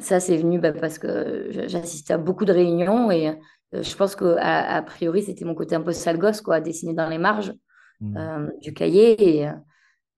ça, 0.00 0.18
c'est 0.18 0.36
venu 0.36 0.58
bah, 0.58 0.72
parce 0.72 0.98
que 0.98 1.50
j'assistais 1.68 2.12
à 2.12 2.18
beaucoup 2.18 2.44
de 2.44 2.52
réunions 2.52 3.12
et 3.12 3.38
je 3.72 3.94
pense 3.94 4.16
qu'à 4.16 4.76
a 4.76 4.82
priori, 4.82 5.22
c'était 5.22 5.44
mon 5.44 5.54
côté 5.54 5.76
un 5.76 5.80
peu 5.80 5.92
sale 5.92 6.18
gosse, 6.18 6.40
quoi, 6.40 6.60
dessiner 6.60 6.92
dans 6.92 7.08
les 7.08 7.18
marges 7.18 7.54
mmh. 8.00 8.48
du 8.62 8.74
cahier. 8.74 9.42
Et, 9.42 9.48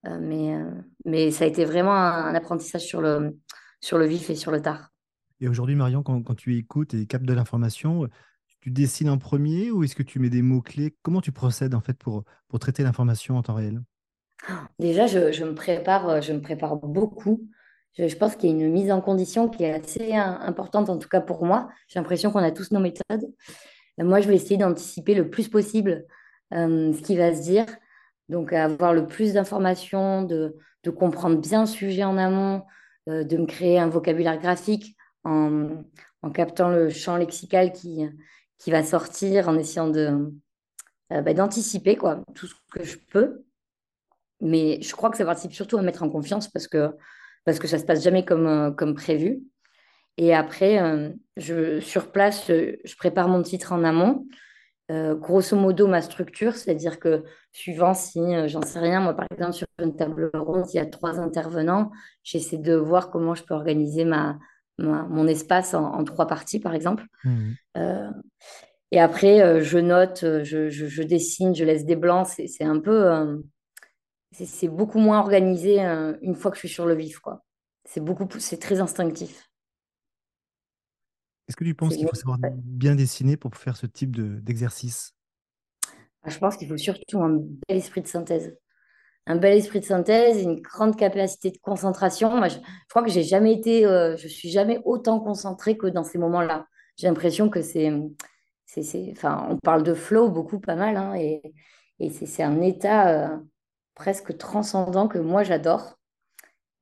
mais, 0.04 0.56
mais 1.04 1.30
ça 1.30 1.44
a 1.44 1.48
été 1.48 1.66
vraiment 1.66 1.92
un, 1.92 2.34
apprentissage 2.34 2.86
sur 2.86 3.02
le, 3.02 3.38
sur 3.82 3.98
le 3.98 4.06
vif 4.06 4.30
et 4.30 4.36
sur 4.36 4.52
le 4.52 4.62
tard. 4.62 4.91
Et 5.42 5.48
aujourd'hui, 5.48 5.74
Marion, 5.74 6.04
quand, 6.04 6.36
tu 6.36 6.56
écoutes 6.56 6.94
et 6.94 7.04
captes 7.04 7.24
de 7.24 7.32
l'information, 7.32 8.08
tu 8.60 8.70
dessines 8.70 9.10
en 9.10 9.18
premier 9.18 9.72
ou 9.72 9.82
est-ce 9.82 9.96
que 9.96 10.04
tu 10.04 10.20
mets 10.20 10.30
des 10.30 10.40
mots-clés? 10.40 10.94
Comment 11.02 11.20
tu 11.20 11.32
procèdes 11.32 11.74
en 11.74 11.80
fait 11.80 11.94
pour, 11.94 12.22
pour 12.46 12.60
traiter 12.60 12.84
l'information 12.84 13.36
en 13.36 13.42
temps 13.42 13.54
réel? 13.54 13.82
Déjà, 14.78 15.08
je, 15.08 15.42
me 15.42 15.52
prépare, 15.52 16.22
je 16.22 16.32
me 16.32 16.40
prépare 16.40 16.76
beaucoup. 16.76 17.48
Je, 17.98 18.14
pense 18.14 18.36
qu'il 18.36 18.50
y 18.50 18.52
a 18.52 18.56
une 18.56 18.72
mise 18.72 18.92
en 18.92 19.00
condition 19.00 19.48
qui 19.48 19.64
est 19.64 19.72
assez 19.72 20.14
importante, 20.14 20.88
en 20.88 20.96
tout 20.96 21.08
cas 21.08 21.20
pour 21.20 21.44
moi. 21.44 21.70
J'ai 21.88 21.98
l'impression 21.98 22.30
qu'on 22.30 22.38
a 22.38 22.52
tous 22.52 22.70
nos 22.70 22.80
méthodes. 22.80 23.24
Euh, 24.00 24.04
moi, 24.04 24.20
je 24.20 24.28
vais 24.28 24.36
essayer 24.36 24.58
d'anticiper 24.58 25.16
le 25.16 25.28
plus 25.28 25.48
possible 25.48 26.06
euh, 26.54 26.92
ce 26.92 27.02
qui 27.02 27.16
va 27.16 27.34
se 27.34 27.42
dire. 27.42 27.66
Donc, 28.28 28.52
avoir 28.52 28.94
le 28.94 29.08
plus 29.08 29.32
d'informations, 29.32 30.22
de, 30.22 30.56
comprendre 30.96 31.40
bien 31.40 31.62
le 31.62 31.66
sujet 31.66 32.04
en 32.04 32.16
amont, 32.16 32.62
euh, 33.08 33.24
de 33.24 33.36
me 33.36 33.46
créer 33.46 33.80
un 33.80 33.88
vocabulaire 33.88 34.38
graphique 34.38 34.96
en, 35.24 35.84
captant 36.34 36.70
le 36.70 36.88
champ 36.90 37.16
lexical 37.16 37.72
qui, 37.72 38.08
qui 38.58 38.70
va 38.70 38.82
sortir, 38.82 39.48
en 39.48 39.56
essayant 39.56 39.88
de, 39.88 40.32
bah, 41.10 41.34
d'anticiper 41.34 41.96
quoi, 41.96 42.22
tout 42.34 42.46
ce 42.46 42.54
que 42.72 42.84
je 42.84 42.96
peux. 43.10 43.44
Mais 44.40 44.80
je 44.82 44.92
crois 44.94 45.10
que 45.10 45.16
ça 45.16 45.24
participe 45.24 45.52
surtout 45.52 45.78
à 45.78 45.82
mettre 45.82 46.02
en 46.02 46.10
confiance 46.10 46.48
parce 46.48 46.66
que 46.66 46.90
parce 47.44 47.58
que 47.58 47.66
ça 47.68 47.78
se 47.78 47.84
passe 47.84 48.02
jamais 48.02 48.24
comme, 48.24 48.46
euh, 48.46 48.70
comme 48.70 48.94
prévu. 48.94 49.42
Et 50.16 50.34
après, 50.34 50.80
euh, 50.80 51.10
je, 51.36 51.80
sur 51.80 52.12
place, 52.12 52.46
je, 52.48 52.96
prépare 52.96 53.28
mon 53.28 53.42
titre 53.42 53.72
en 53.72 53.82
amont. 53.84 54.26
Euh, 54.90 55.14
grosso 55.14 55.56
modo, 55.56 55.86
ma 55.86 56.02
structure, 56.02 56.54
c'est-à-dire 56.54 56.98
que 57.00 57.24
suivant 57.52 57.94
si, 57.94 58.20
j'en 58.48 58.62
sais 58.62 58.78
rien, 58.78 59.00
moi 59.00 59.14
par 59.14 59.26
exemple, 59.32 59.54
sur 59.54 59.66
une 59.80 59.96
table 59.96 60.30
ronde, 60.34 60.66
il 60.72 60.76
y 60.76 60.80
a 60.80 60.86
trois 60.86 61.18
intervenants, 61.18 61.90
j'essaie 62.22 62.58
de 62.58 62.74
voir 62.74 63.10
comment 63.10 63.34
je 63.34 63.42
peux 63.42 63.54
organiser 63.54 64.04
ma, 64.04 64.38
mon 64.78 65.26
espace 65.26 65.74
en, 65.74 66.02
trois 66.04 66.26
parties, 66.26 66.60
par 66.60 66.74
exemple. 66.74 67.04
Mmh. 67.24 67.52
et 68.90 69.00
après, 69.00 69.62
je 69.62 69.78
note, 69.78 70.20
je, 70.22 70.70
je, 70.70 70.86
je, 70.86 71.02
dessine, 71.02 71.54
je 71.54 71.64
laisse 71.64 71.84
des 71.84 71.96
blancs. 71.96 72.26
C'est 72.26 72.64
un 72.64 72.80
peu 72.80 73.40
c'est 74.32 74.68
beaucoup 74.68 74.98
moins 74.98 75.20
organisé 75.20 75.84
euh, 75.84 76.16
une 76.22 76.34
fois 76.34 76.50
que 76.50 76.56
je 76.56 76.60
suis 76.60 76.68
sur 76.68 76.86
le 76.86 76.94
vif, 76.94 77.18
quoi. 77.18 77.44
C'est 77.84 78.00
beaucoup, 78.00 78.26
c'est 78.38 78.58
très 78.58 78.80
instinctif. 78.80 79.50
Est-ce 81.48 81.56
que 81.56 81.64
tu 81.64 81.74
penses 81.74 81.96
qu'il 81.96 82.08
faut 82.08 82.14
savoir 82.14 82.38
bien 82.64 82.94
dessiner 82.94 83.36
pour 83.36 83.54
faire 83.56 83.76
ce 83.76 83.86
type 83.86 84.12
d'exercice? 84.42 85.14
Ah, 86.22 86.30
Je 86.30 86.38
pense 86.38 86.56
qu'il 86.56 86.68
faut 86.68 86.76
surtout 86.76 87.20
un 87.20 87.40
bel 87.68 87.76
esprit 87.76 88.00
de 88.00 88.06
synthèse. 88.06 88.56
Un 89.26 89.36
bel 89.36 89.56
esprit 89.56 89.78
de 89.80 89.84
synthèse, 89.84 90.42
une 90.42 90.60
grande 90.60 90.96
capacité 90.96 91.50
de 91.52 91.58
concentration. 91.58 92.36
Moi, 92.36 92.48
je, 92.48 92.58
crois 92.90 93.02
que 93.02 93.10
j'ai 93.10 93.22
jamais 93.22 93.52
été, 93.52 93.86
euh, 93.86 94.16
je 94.16 94.26
suis 94.26 94.50
jamais 94.50 94.80
autant 94.84 95.20
concentrée 95.20 95.76
que 95.76 95.86
dans 95.86 96.02
ces 96.02 96.18
moments-là. 96.18 96.66
J'ai 96.96 97.06
l'impression 97.06 97.48
que 97.48 97.62
c'est, 97.62 97.92
enfin, 99.12 99.46
on 99.48 99.58
parle 99.58 99.84
de 99.84 99.94
flow 99.94 100.28
beaucoup, 100.28 100.58
pas 100.58 100.74
mal, 100.74 100.96
hein, 100.96 101.14
et, 101.14 101.40
et 102.00 102.10
c'est 102.10 102.42
un 102.42 102.60
état. 102.60 103.32
Euh, 103.32 103.36
presque 103.94 104.38
transcendant 104.38 105.06
que 105.06 105.18
moi 105.18 105.42
j'adore. 105.42 105.98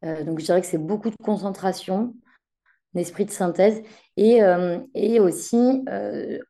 Euh, 0.05 0.23
donc 0.23 0.39
je 0.39 0.45
dirais 0.45 0.61
que 0.61 0.67
c'est 0.67 0.79
beaucoup 0.79 1.11
de 1.11 1.17
concentration, 1.25 2.15
d'esprit 2.95 3.25
de 3.25 3.33
synthèse. 3.33 3.83
Et, 4.17 4.41
et 4.95 5.19
aussi, 5.19 5.85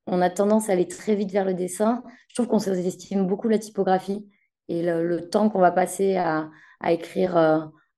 on 0.07 0.21
a 0.21 0.31
tendance 0.31 0.69
à 0.69 0.73
aller 0.73 0.87
très 0.87 1.15
vite 1.15 1.33
vers 1.33 1.45
le 1.45 1.55
dessin. 1.55 2.03
Je 2.29 2.35
trouve 2.35 2.47
qu'on 2.47 2.59
sous-estime 2.59 3.27
beaucoup 3.27 3.49
la 3.49 3.59
typographie 3.59 4.29
et 4.71 4.83
le, 4.83 5.29
temps 5.29 5.51
qu'on 5.51 5.61
va 5.61 5.73
passer 5.73 6.17
à, 6.17 6.51
à 6.81 6.93
écrire 6.93 7.37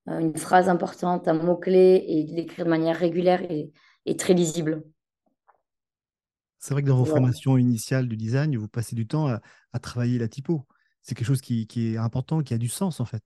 une 0.06 0.36
phrase 0.36 0.68
importante, 0.68 1.28
un 1.28 1.34
mot-clé 1.34 2.04
et 2.06 2.26
l'écrire 2.32 2.64
de 2.64 2.70
manière 2.70 2.96
régulière 2.96 3.42
et, 3.48 4.16
très 4.16 4.34
lisible. 4.34 4.82
C'est 6.58 6.74
vrai 6.74 6.82
que 6.82 6.88
dans 6.88 6.96
vos 6.96 7.04
formations 7.04 7.56
initiales 7.56 8.08
du 8.08 8.16
design, 8.16 8.56
vous 8.56 8.68
passez 8.68 8.94
du 8.94 9.06
temps 9.06 9.28
à, 9.28 9.40
à 9.72 9.78
travailler 9.78 10.18
la 10.18 10.28
typo 10.28 10.66
c'est 11.02 11.14
quelque 11.14 11.26
chose 11.26 11.40
qui, 11.40 11.66
est 11.76 11.96
important, 11.96 12.42
qui 12.42 12.54
a 12.54 12.58
du 12.58 12.68
sens 12.68 13.00
en 13.00 13.04
fait. 13.04 13.22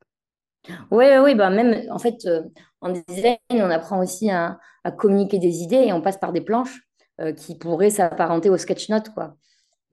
Oui, 0.91 1.05
oui, 1.23 1.35
bah 1.35 1.51
même 1.51 1.89
en 1.91 1.99
fait, 1.99 2.25
euh, 2.27 2.43
en 2.81 2.91
design, 2.91 3.37
on 3.51 3.71
apprend 3.71 4.01
aussi 4.01 4.31
à, 4.31 4.59
communiquer 4.99 5.39
des 5.39 5.63
idées 5.63 5.85
et 5.87 5.93
on 5.93 6.01
passe 6.01 6.17
par 6.17 6.33
des 6.33 6.41
planches 6.41 6.81
euh, 7.21 7.33
qui 7.33 7.57
pourraient 7.57 7.91
s'apparenter 7.91 8.51
au 8.51 8.57
sketch 8.57 8.89
note, 8.89 9.11
quoi. 9.11 9.37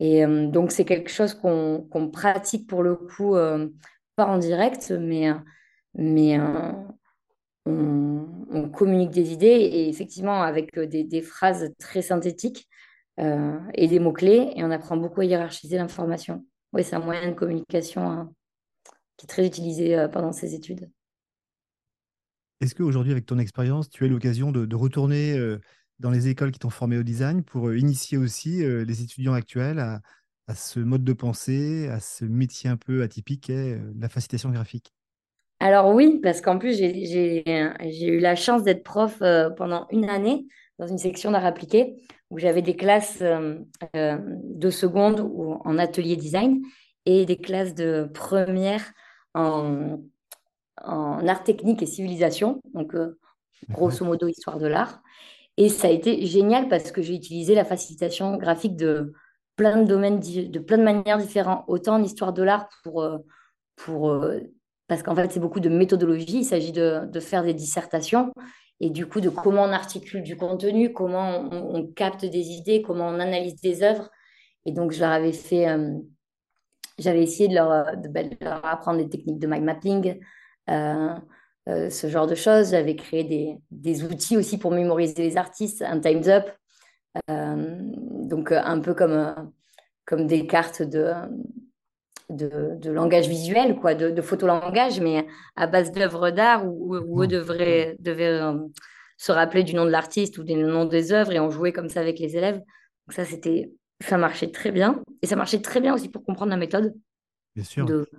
Et 0.04 0.26
euh, 0.26 0.48
donc, 0.48 0.72
c'est 0.72 0.86
quelque 0.86 1.10
chose 1.10 1.34
qu'on 1.34 2.10
pratique 2.12 2.68
pour 2.68 2.84
le 2.84 2.96
coup, 2.96 3.36
pas 4.16 4.26
en 4.26 4.38
direct, 4.38 4.92
mais, 4.92 5.32
mais 5.96 6.40
on, 7.66 8.70
communique 8.72 9.12
des 9.12 9.34
idées 9.34 9.48
et 9.48 9.90
effectivement 9.90 10.42
avec 10.42 10.78
des, 10.80 11.22
phrases 11.22 11.72
très 11.80 12.02
synthétiques 12.02 12.68
et 13.18 13.88
des 13.88 14.00
mots-clés 14.00 14.52
et 14.56 14.64
on 14.64 14.72
apprend 14.72 14.98
beaucoup 14.98 15.22
à 15.22 15.26
hiérarchiser 15.26 15.78
l'information 15.78 16.44
oui, 16.74 16.84
c'est 16.84 16.96
un 16.96 17.00
moyen 17.00 17.30
de 17.30 17.36
communication 17.36 18.10
hein, 18.10 18.34
qui 19.18 19.26
est 19.26 19.28
très 19.28 19.46
utilisé 19.46 19.98
euh, 19.98 20.08
pendant 20.08 20.32
ces 20.32 20.56
études. 20.56 20.90
Est-ce 22.62 22.76
qu'aujourd'hui, 22.76 23.12
avec 23.12 23.26
ton 23.26 23.38
expérience, 23.40 23.90
tu 23.90 24.04
as 24.06 24.08
l'occasion 24.08 24.52
de, 24.52 24.76
retourner 24.76 25.38
euh, 25.38 25.60
dans 26.00 26.12
les 26.12 26.28
écoles 26.28 26.52
qui 26.52 26.60
t'ont 26.60 26.70
formé 26.70 26.98
au 26.98 27.04
design 27.04 27.44
pour 27.44 27.70
euh, 27.70 27.78
initier 27.78 28.18
aussi 28.18 28.64
les 28.64 29.02
étudiants 29.02 29.34
actuels 29.34 29.80
à, 29.80 30.02
ce 30.56 30.80
mode 30.80 31.04
de 31.04 31.14
pensée, 31.14 31.88
à 31.90 32.00
ce 32.00 32.26
métier 32.26 32.70
un 32.70 32.78
peu 32.78 33.02
atypique 33.02 33.46
qu'est 33.46 33.80
la 33.98 34.10
facilitation 34.10 34.50
graphique? 34.50 34.94
Alors 35.60 35.94
oui, 35.94 36.20
parce 36.22 36.42
qu'en 36.42 36.58
plus, 36.58 36.78
j'ai 36.78 37.44
eu 38.08 38.20
la 38.20 38.36
chance 38.36 38.64
d'être 38.64 38.84
prof 38.84 39.24
pendant 39.56 39.88
une 39.92 40.10
année 40.10 40.46
dans 40.80 40.88
une 40.88 40.98
section 40.98 41.32
d'art 41.32 41.46
appliqué 41.46 41.96
où 42.30 42.40
j'avais 42.40 42.62
des 42.62 42.76
classes 42.76 43.20
euh, 43.22 43.60
euh, 43.96 44.18
de 44.44 44.70
seconde 44.70 45.20
ou 45.20 45.54
en 45.64 45.78
atelier 45.78 46.16
design 46.16 46.62
et 47.06 47.26
des 47.26 47.38
classes 47.38 47.76
de 47.76 48.10
première 48.12 48.92
en, 49.36 50.00
en 50.82 51.28
art 51.28 51.44
technique 51.44 51.84
et 51.84 51.86
civilisation, 51.86 52.60
donc 52.74 52.96
euh, 52.96 53.20
grosso 53.70 54.04
modo 54.04 54.28
histoire 54.28 54.58
de 54.58 54.68
l'art. 54.68 55.02
Et 55.58 55.70
ça 55.70 55.88
a 55.88 55.92
été 55.92 56.26
génial 56.26 56.68
parce 56.68 56.92
que 56.92 57.02
j'ai 57.02 57.16
utilisé 57.16 57.56
la 57.56 57.66
facilitation 57.66 58.38
graphique 58.38 58.76
de 58.76 59.14
plein 59.56 59.82
de 59.82 59.88
domaines, 59.88 60.20
de 60.20 60.60
plein 60.60 60.78
de 60.78 60.84
manières 60.84 61.20
différentes, 61.20 61.64
autant 61.68 61.96
en 61.96 62.04
histoire 62.04 62.34
de 62.34 62.42
l'art 62.42 62.68
pour, 62.84 63.08
pour 63.76 64.26
parce 64.88 65.04
qu'en 65.04 65.16
fait 65.16 65.32
c'est 65.32 65.40
beaucoup 65.40 65.60
de 65.60 65.70
méthodologie, 65.70 66.40
il 66.40 66.46
s'agit 66.46 66.72
de, 66.72 67.06
de, 67.06 67.20
faire 67.20 67.44
des 67.44 67.54
dissertations 67.54 68.34
et 68.80 68.90
du 68.90 69.08
coup 69.08 69.22
de 69.22 69.30
comment 69.30 69.64
on 69.64 69.72
articule 69.72 70.24
du 70.24 70.36
contenu, 70.36 70.92
comment 70.92 71.50
on, 71.52 71.88
capte 71.88 72.26
des 72.26 72.50
idées, 72.50 72.82
comment 72.82 73.08
on 73.08 73.20
analyse 73.20 73.56
des 73.62 73.82
œuvres. 73.82 74.10
Et 74.66 74.72
donc, 74.72 74.92
je 74.92 75.00
leur 75.00 75.12
avais 75.12 75.32
fait, 75.32 75.70
euh, 75.70 75.98
j'avais 76.98 77.24
essayé 77.24 77.48
de 77.48 77.56
leur, 77.56 77.86
bah, 78.10 78.24
de, 78.24 78.36
leur, 78.42 78.66
apprendre 78.66 78.98
des 78.98 79.10
techniques 79.10 79.40
de 79.40 79.48
mind 79.48 79.64
mapping, 79.64 80.20
ce 81.68 82.08
genre 82.08 82.28
de 82.28 82.36
choses. 82.36 82.72
J'avais 82.72 82.96
créé 82.96 83.24
des, 83.24 83.58
des, 83.72 84.04
outils 84.04 84.38
aussi 84.38 84.58
pour 84.58 84.72
mémoriser 84.72 85.24
les 85.24 85.38
artistes, 85.38 85.82
un 85.82 86.00
Time's 86.00 86.28
Up, 86.28 86.50
donc 87.28 88.52
un 88.52 88.80
peu 88.80 88.94
comme, 88.94 89.52
comme 90.06 90.28
des 90.28 90.46
cartes 90.46 90.82
de, 90.82 91.14
de, 92.30 92.90
langage 92.92 93.28
visuel, 93.28 93.76
quoi, 93.76 93.96
de, 93.96 94.10
de 94.10 94.22
photolangage, 94.22 95.00
mais 95.00 95.26
à 95.56 95.68
base 95.68 95.92
d'œuvres 95.92 96.32
d'art 96.32 96.66
où, 96.66 96.96
où, 96.96 97.24
eux 97.24 97.28
devraient, 97.28 97.96
devaient 98.00 98.42
se 99.18 99.32
rappeler 99.32 99.64
du 99.64 99.76
nom 99.76 99.86
de 99.86 99.90
l'artiste 99.90 100.38
ou 100.38 100.44
du 100.44 100.56
nom 100.56 100.86
des 100.86 101.14
œuvres 101.14 101.32
et 101.32 101.40
on 101.40 101.50
jouait 101.50 101.72
comme 101.72 101.90
ça 101.90 102.02
avec 102.02 102.20
les 102.20 102.36
élèves. 102.36 102.58
Donc 102.58 103.14
ça, 103.14 103.26
c'était, 103.26 103.72
ça 104.02 104.18
marchait 104.18 104.52
très 104.52 104.72
bien. 104.72 105.02
Et 105.22 105.28
ça 105.28 105.36
marchait 105.36 105.62
très 105.62 105.80
bien 105.80 105.94
aussi 105.94 106.10
pour 106.10 106.24
comprendre 106.24 106.52
la 106.52 106.58
méthode. 106.58 106.94
Bien 107.56 107.64
sûr. 107.64 107.86
De 107.86 108.10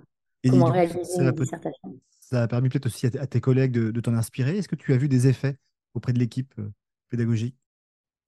comment 0.49 0.65
réaliser 0.65 0.99
une 1.19 1.31
dissertation. 1.31 1.99
Ça 2.29 2.41
a 2.41 2.47
permis 2.47 2.69
peut-être 2.69 2.87
aussi 2.87 3.05
à, 3.05 3.27
tes 3.27 3.39
collègues 3.39 3.71
de, 3.71 4.01
t'en 4.01 4.15
inspirer. 4.15 4.57
Est-ce 4.57 4.67
que 4.67 4.75
tu 4.75 4.93
as 4.93 4.97
vu 4.97 5.07
des 5.07 5.27
effets 5.27 5.57
auprès 5.93 6.11
de 6.11 6.17
l'équipe 6.17 6.51
euh, 6.57 6.71
pédagogique? 7.09 7.55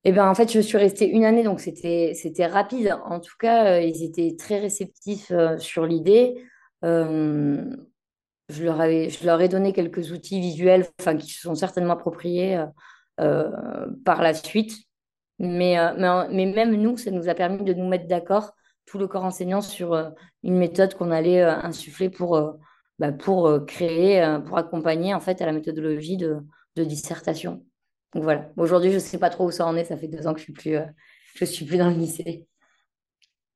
Eh 0.03 0.11
ben, 0.11 0.29
en 0.29 0.35
fait, 0.35 0.51
je 0.51 0.59
suis 0.59 0.77
restée 0.77 1.09
une 1.09 1.25
année, 1.25 1.43
donc 1.43 1.59
c'était, 1.59 2.13
c'était 2.13 2.45
rapide. 2.45 2.95
En 3.05 3.19
tout 3.19 3.35
cas, 3.39 3.73
euh, 3.73 3.81
ils 3.81 4.03
étaient 4.03 4.35
très 4.37 4.59
réceptifs 4.59 5.31
euh, 5.31 5.57
sur 5.57 5.85
l'idée 5.85 6.43
je 8.49 8.63
leur, 8.63 8.79
avais, 8.79 9.09
je 9.09 9.25
leur 9.25 9.41
ai 9.41 9.49
donné 9.49 9.73
quelques 9.73 10.11
outils 10.11 10.39
visuels 10.39 10.85
enfin, 11.01 11.17
qui 11.17 11.31
se 11.31 11.41
sont 11.41 11.55
certainement 11.55 11.95
appropriés 11.95 12.63
par 13.17 14.21
la 14.21 14.33
suite. 14.33 14.77
Mais, 15.39 15.75
mais, 15.97 16.27
mais, 16.29 16.45
même 16.45 16.75
nous, 16.75 16.95
ça 16.95 17.11
nous 17.11 17.27
a 17.27 17.33
permis 17.33 17.65
de 17.65 17.73
nous 17.73 17.89
mettre 17.89 18.07
d'accord, 18.07 18.53
tout 18.85 18.99
le 18.99 19.07
corps 19.07 19.25
enseignant, 19.25 19.59
sur 19.59 20.13
une 20.47 20.57
méthode 20.57 20.95
qu'on 20.95 21.11
allait 21.11 21.43
insuffler 21.43 22.09
pour, 22.09 22.57
bah, 22.97 23.11
pour 23.11 23.65
créer, 23.67 24.39
pour 24.47 24.57
accompagner 24.57 25.13
en 25.13 25.19
fait 25.19 25.39
à 25.41 25.45
la 25.45 25.51
méthodologie 25.51 26.17
de, 26.17 26.37
de 26.75 26.83
dissertation. 26.83 27.63
Donc 28.15 28.23
voilà. 28.23 28.49
Aujourd'hui, 28.57 28.89
je 28.89 28.95
ne 28.95 28.99
sais 28.99 29.19
pas 29.19 29.29
trop 29.29 29.47
où 29.47 29.51
ça 29.51 29.67
en 29.67 29.75
est. 29.75 29.83
Ça 29.83 29.97
fait 29.97 30.07
deux 30.07 30.25
ans 30.25 30.33
que 30.33 30.39
je 30.39 30.45
suis 30.45 30.53
plus, 30.53 30.77
je 31.35 31.45
suis 31.45 31.65
plus 31.65 31.77
dans 31.77 31.89
le 31.89 31.97
lycée. 31.97 32.47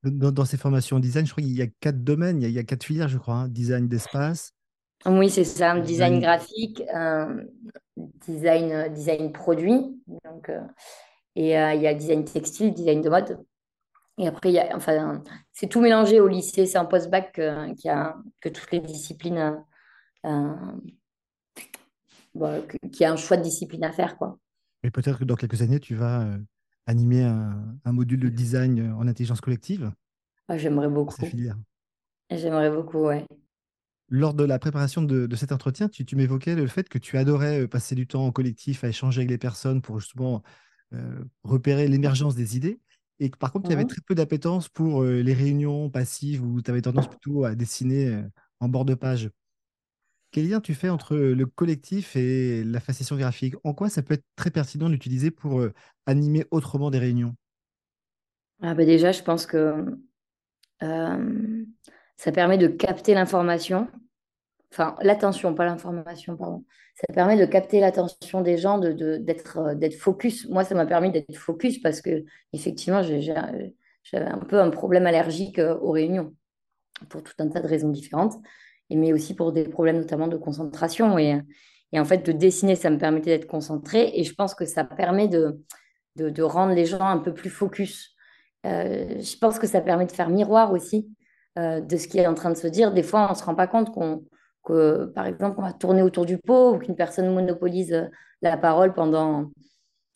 Dans, 0.03 0.45
ces 0.45 0.57
formations 0.57 1.00
design, 1.00 1.25
je 1.25 1.31
crois 1.31 1.43
qu'il 1.43 1.57
y 1.57 1.62
a 1.62 1.67
quatre 1.79 2.03
domaines, 2.03 2.41
il 2.41 2.43
y 2.43 2.45
a, 2.45 2.50
il 2.50 2.55
y 2.55 2.60
a 2.60 2.63
quatre 2.63 2.83
filières, 2.83 3.07
je 3.07 3.17
crois. 3.17 3.36
Hein. 3.36 3.48
Design 3.48 3.88
d'espace, 3.88 4.53
oui, 5.05 5.29
c'est 5.29 5.43
ça, 5.43 5.79
design 5.79 6.19
graphique, 6.19 6.83
design, 8.27 8.93
design 8.93 9.31
produit. 9.31 10.00
Donc, 10.24 10.50
euh, 10.50 10.62
et 11.36 11.57
euh, 11.57 11.74
il 11.74 11.81
y 11.81 11.88
a 11.88 11.93
design 11.93 12.24
textile, 12.24 12.74
design 12.74 13.01
de 13.01 13.10
mode. 13.10 13.39
Et 14.22 14.28
après, 14.28 14.50
il 14.50 14.54
y 14.54 14.60
a, 14.60 14.75
enfin, 14.75 15.22
c'est 15.51 15.68
tout 15.68 15.82
mélangé 15.82 16.20
au 16.20 16.28
lycée. 16.28 16.66
C'est 16.66 16.78
un 16.78 16.86
post-bac 16.86 17.42
qui 17.78 17.90
a, 17.90 18.16
que 18.40 18.50
toutes 18.50 18.72
les 18.72 18.80
disciplines, 18.80 19.63
euh, 20.25 20.56
qui 22.92 23.04
a 23.04 23.12
un 23.12 23.18
choix 23.18 23.38
de 23.38 23.44
discipline 23.44 23.84
à 23.84 23.92
faire. 23.92 24.18
Quoi. 24.18 24.38
Mais 24.84 24.92
peut-être 24.92 25.20
que 25.20 25.25
dans 25.25 25.36
quelques 25.36 25.62
années, 25.62 25.80
tu 25.80 25.96
vas 25.96 26.28
animer 26.86 27.24
un, 27.24 27.63
un, 27.84 27.92
module 27.92 28.20
de 28.20 28.30
design 28.30 28.94
en 28.94 29.08
intelligence 29.08 29.42
collective? 29.42 29.92
Ah, 30.48 30.58
j'aimerais 30.58 30.90
beaucoup. 30.90 31.16
J'aimerais 32.30 32.72
beaucoup, 32.72 33.00
ouais. 33.00 33.25
Lors 34.13 34.34
de 34.34 34.44
la 34.44 34.60
préparation 34.60 35.01
de, 35.01 35.36
cet 35.38 35.54
entretien, 35.54 35.88
tu, 35.88 36.16
m'évoquais 36.18 36.54
le 36.54 36.68
fait 36.68 36.90
que 36.90 36.98
tu 36.98 37.18
adorais 37.18 37.62
euh, 37.62 37.68
passer 37.68 37.96
du 37.96 38.08
temps 38.08 38.25
en 38.25 38.32
collectif 38.34 38.84
à 38.84 38.90
échanger 38.90 39.22
avec 39.22 39.30
les 39.30 39.38
personnes 39.38 39.82
pour 39.82 40.01
justement 40.01 40.44
euh, 40.94 41.24
repérer 41.44 41.88
l'émergence 41.88 42.36
des 42.36 42.58
idées. 42.58 42.82
Et 43.22 43.30
que, 43.32 43.38
par 43.38 43.54
contre, 43.54 43.70
il 43.70 43.74
y 43.74 43.75
avait 43.75 43.86
très 43.86 44.01
peu 44.01 44.16
d'appétence 44.16 44.68
pour 44.70 45.04
euh, 45.04 45.22
les 45.22 45.34
réunions 45.34 45.90
passives 45.90 46.44
où 46.44 46.62
tu 46.62 46.70
avais 46.72 46.82
tendance 46.82 47.08
plutôt 47.08 47.46
à 47.46 47.56
dessiner 47.56 48.24
en 48.60 48.68
bord 48.70 48.86
de 48.86 48.96
page. 48.96 49.32
Quel 50.32 50.50
lien 50.50 50.60
tu 50.62 50.74
fais 50.75 50.90
entre 50.90 51.16
le 51.18 51.46
collectif 51.46 52.16
et 52.16 52.63
la 52.63 52.80
fascination 52.80 53.18
graphique? 53.18 53.56
En 53.63 53.74
quoi 53.74 53.90
ça 53.90 54.01
peut 54.01 54.13
être 54.16 54.25
très 54.36 54.51
pertinent 54.51 54.89
d'utiliser 54.89 55.32
pour 55.32 55.65
animer 56.06 56.45
autrement 56.52 56.89
des 56.91 57.00
réunions? 57.00 57.36
Ah 58.62 58.74
bah 58.74 58.86
Déjà, 58.86 59.12
je 59.12 59.22
pense 59.24 59.45
que 59.45 59.98
ça 62.17 62.32
permet 62.32 62.58
de 62.58 62.67
capter 62.67 63.13
l'information 63.13 63.88
enfin 64.71 64.95
l'attention, 65.01 65.53
pas 65.53 65.65
l'information, 65.65 66.38
pardon. 66.38 66.63
Ça 66.95 67.13
permet 67.13 67.38
de 67.38 67.45
capter 67.45 67.79
l'attention 67.79 68.41
des 68.41 68.57
gens, 68.57 68.77
de, 68.77 69.17
d'être, 69.17 69.57
euh, 69.57 69.75
d'être 69.75 69.95
focus. 69.95 70.47
Moi, 70.49 70.63
ça 70.63 70.75
m'a 70.75 70.86
permis 70.86 71.12
d'être 71.12 71.36
focus 71.36 71.79
parce 71.79 72.01
que 72.01 72.23
effectivement, 72.53 73.01
j'avais 73.01 73.73
un 74.13 74.39
peu 74.39 74.60
un 74.60 74.69
problème 74.69 75.07
allergique 75.07 75.60
euh, 75.60 75.77
aux 75.79 75.91
réunions 75.91 76.36
pour 77.10 77.23
tout 77.23 77.34
un 77.39 77.47
tas 77.47 77.62
de 77.62 77.67
raisons 77.67 77.89
différentes, 77.89 78.36
mais 78.89 79.13
aussi 79.13 79.36
pour 79.36 79.51
des 79.51 79.63
problèmes 79.63 79.97
notamment 79.97 80.27
de 80.27 80.38
concentration. 80.38 81.17
Et, 81.17 81.41
et 81.93 81.99
en 81.99 82.05
fait, 82.05 82.25
de 82.25 82.31
dessiner, 82.31 82.75
ça 82.75 82.89
me 82.89 82.97
permettait 82.97 83.38
d'être 83.38 83.47
concentré 83.47 84.12
et 84.13 84.23
je 84.23 84.34
pense 84.36 84.53
que 84.53 84.65
ça 84.65 84.84
permet 84.84 85.27
de, 85.27 85.60
de, 86.15 86.43
rendre 86.43 86.73
les 86.73 86.86
gens 86.86 87.01
un 87.01 87.17
peu 87.17 87.34
plus 87.34 87.49
focus. 87.49 88.15
Euh, 88.65 89.19
je 89.19 89.38
pense 89.38 89.57
que 89.57 89.65
ça 89.65 89.81
permet 89.81 90.05
de 90.05 90.12
faire 90.12 90.29
miroir 90.29 90.71
aussi 90.71 91.10
de 91.57 91.97
ce 91.97 92.07
qui 92.07 92.17
est 92.17 92.27
en 92.27 92.34
train 92.34 92.49
de 92.49 92.55
se 92.55 92.67
dire. 92.67 92.93
Des 92.93 93.03
fois, 93.03 93.27
on 93.27 93.31
ne 93.31 93.38
se 93.38 93.43
rend 93.43 93.55
pas 93.55 93.67
compte 93.67 93.91
qu'on 93.91 94.23
que, 94.63 95.06
par 95.06 95.26
exemple, 95.26 95.60
on 95.60 95.63
va 95.63 95.74
tourner 95.74 96.02
autour 96.02 96.26
du 96.26 96.38
pot 96.38 96.74
ou 96.74 96.80
qu'une 96.80 96.95
personne 96.95 97.34
monopolise 97.34 97.93
euh, 97.93 98.08
la 98.41 98.58
parole 98.58 98.93
pendant, 98.93 99.52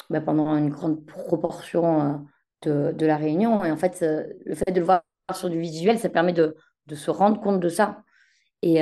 bah, 0.10 0.22
pendant 0.22 0.56
une 0.56 0.70
grande 0.70 1.06
proportion 1.06 2.24
euh, 2.66 2.92
de, 2.94 3.06
la 3.06 3.18
réunion. 3.18 3.64
Et 3.64 3.72
en 3.72 3.78
fait, 3.78 4.00
euh, 4.02 4.26
le 4.46 4.56
fait 4.56 4.72
de 4.72 4.80
le 4.80 4.86
voir 4.86 5.04
sur 5.34 5.50
du 5.50 5.60
visuel, 5.60 6.00
ça 6.00 6.10
permet 6.10 6.34
de, 6.34 6.56
de 6.88 6.96
se 6.96 7.12
rendre 7.12 7.42
compte 7.42 7.60
de 7.60 7.70
ça. 7.70 8.04
Et, 8.62 8.82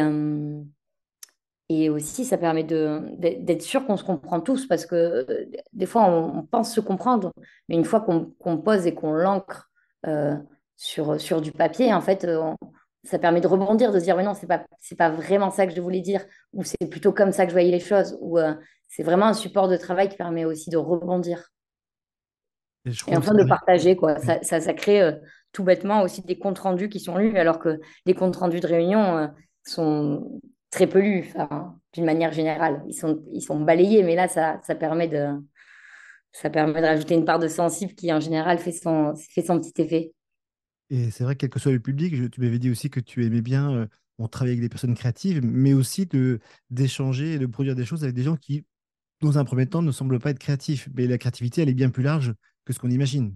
et 1.67 1.89
aussi, 1.89 2.23
ça 2.23 2.37
permet 2.37 2.63
d'être 2.63 3.61
sûr 3.61 3.85
qu'on 3.85 3.97
se 3.97 4.03
comprend 4.05 4.39
tous 4.39 4.65
parce 4.65 4.85
que 4.85 5.49
des 5.73 5.85
fois, 5.85 6.05
on, 6.05 6.43
pense 6.43 6.73
se 6.73 6.79
comprendre, 6.79 7.33
mais 7.67 7.75
une 7.75 7.83
fois 7.83 7.99
qu'on 7.99 8.57
pose 8.59 8.87
et 8.87 8.93
qu'on 8.93 9.11
l'ancre 9.11 9.71
sur, 10.77 11.19
sur 11.19 11.41
du 11.41 11.51
papier, 11.51 11.93
en 11.93 11.99
fait, 11.99 12.25
on, 12.25 12.55
ça 13.03 13.19
permet 13.19 13.41
de 13.41 13.47
rebondir, 13.47 13.91
de 13.91 13.99
se 13.99 14.03
dire, 14.03 14.15
mais 14.15 14.23
non, 14.23 14.33
c'est 14.33 14.47
pas, 14.47 14.65
c'est 14.79 14.95
pas 14.95 15.09
vraiment 15.09 15.51
ça 15.51 15.67
que 15.67 15.73
je 15.73 15.81
voulais 15.81 15.99
dire, 15.99 16.25
ou 16.53 16.63
c'est 16.63 16.89
plutôt 16.89 17.11
comme 17.11 17.31
ça 17.31 17.45
que 17.45 17.49
je 17.49 17.55
voyais 17.55 17.71
les 17.71 17.79
choses, 17.79 18.17
ou 18.21 18.39
euh, 18.39 18.53
c'est 18.87 19.03
vraiment 19.03 19.25
un 19.25 19.33
support 19.33 19.67
de 19.67 19.75
travail 19.75 20.09
qui 20.09 20.15
permet 20.15 20.45
aussi 20.45 20.69
de 20.69 20.77
rebondir. 20.77 21.49
Et, 22.85 23.15
enfin 23.15 23.33
de 23.33 23.47
partager, 23.47 23.95
quoi. 23.95 24.17
Ça, 24.19 24.41
ça, 24.41 24.73
crée 24.73 25.01
euh, 25.01 25.13
tout 25.53 25.63
bêtement 25.63 26.01
aussi 26.01 26.21
des 26.21 26.37
comptes 26.37 26.59
rendus 26.59 26.89
qui 26.89 26.99
sont 26.99 27.17
lus, 27.17 27.37
alors 27.37 27.59
que 27.59 27.79
les 28.05 28.13
comptes 28.13 28.35
rendus 28.35 28.59
de 28.59 28.67
réunion 28.67 29.17
euh, 29.17 29.27
sont 29.65 30.41
très 30.69 30.87
peu 30.87 30.99
lus, 30.99 31.33
d'une 31.93 32.05
manière 32.05 32.31
générale. 32.31 32.83
Ils 32.87 32.93
sont, 32.93 33.23
ils 33.31 33.41
sont 33.41 33.59
balayés, 33.59 34.03
mais 34.03 34.15
là, 34.15 34.27
ça, 34.27 34.59
ça 34.63 34.75
permet 34.75 35.07
de 35.07 35.27
ça 36.33 36.49
permet 36.49 36.81
de 36.81 36.87
rajouter 36.87 37.13
une 37.13 37.25
part 37.25 37.37
de 37.37 37.47
sensible 37.47 37.93
qui, 37.93 38.11
en 38.11 38.19
général, 38.19 38.57
fait 38.57 38.71
son, 38.71 39.13
fait 39.15 39.43
son 39.43 39.59
petit 39.59 39.79
effet. 39.81 40.13
Et 40.93 41.09
c'est 41.09 41.23
vrai, 41.23 41.35
quel 41.35 41.49
que 41.49 41.59
soit 41.59 41.71
le 41.71 41.79
public, 41.79 42.29
tu 42.29 42.39
m'avais 42.39 42.59
dit 42.59 42.69
aussi 42.69 42.91
que 42.91 42.99
tu 42.99 43.25
aimais 43.25 43.41
bien 43.41 43.73
euh, 43.73 43.87
on 44.19 44.27
travaille 44.27 44.51
avec 44.51 44.61
des 44.61 44.69
personnes 44.69 44.93
créatives, 44.93 45.43
mais 45.43 45.73
aussi 45.73 46.07
d'échanger 46.69 47.33
et 47.33 47.39
de 47.39 47.47
produire 47.47 47.73
des 47.73 47.83
choses 47.83 48.03
avec 48.03 48.15
des 48.15 48.21
gens 48.21 48.35
qui, 48.35 48.63
dans 49.19 49.39
un 49.39 49.43
premier 49.43 49.65
temps, 49.65 49.81
ne 49.81 49.91
semblent 49.91 50.19
pas 50.19 50.29
être 50.29 50.37
créatifs. 50.37 50.87
Mais 50.93 51.07
la 51.07 51.17
créativité, 51.17 51.63
elle 51.63 51.69
est 51.69 51.73
bien 51.73 51.89
plus 51.89 52.03
large 52.03 52.35
que 52.63 52.73
ce 52.73 52.79
qu'on 52.79 52.91
imagine. 52.91 53.35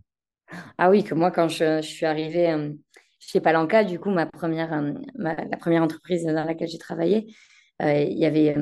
Ah 0.77 0.91
oui, 0.91 1.03
que 1.03 1.15
moi, 1.15 1.31
quand 1.31 1.47
je, 1.47 1.81
suis 1.81 2.05
arrivée 2.05 2.51
euh, 2.51 2.73
chez 3.17 3.41
Palanca, 3.41 3.83
du 3.83 3.99
coup, 3.99 4.11
ma 4.11 4.27
première, 4.27 4.71
euh, 4.73 4.93
la 5.15 5.57
première 5.57 5.81
entreprise 5.81 6.25
dans 6.25 6.45
laquelle 6.45 6.67
j'ai 6.67 6.77
travaillé, 6.77 7.33
il 7.79 8.15
n'y 8.15 8.25
avait 8.27 8.55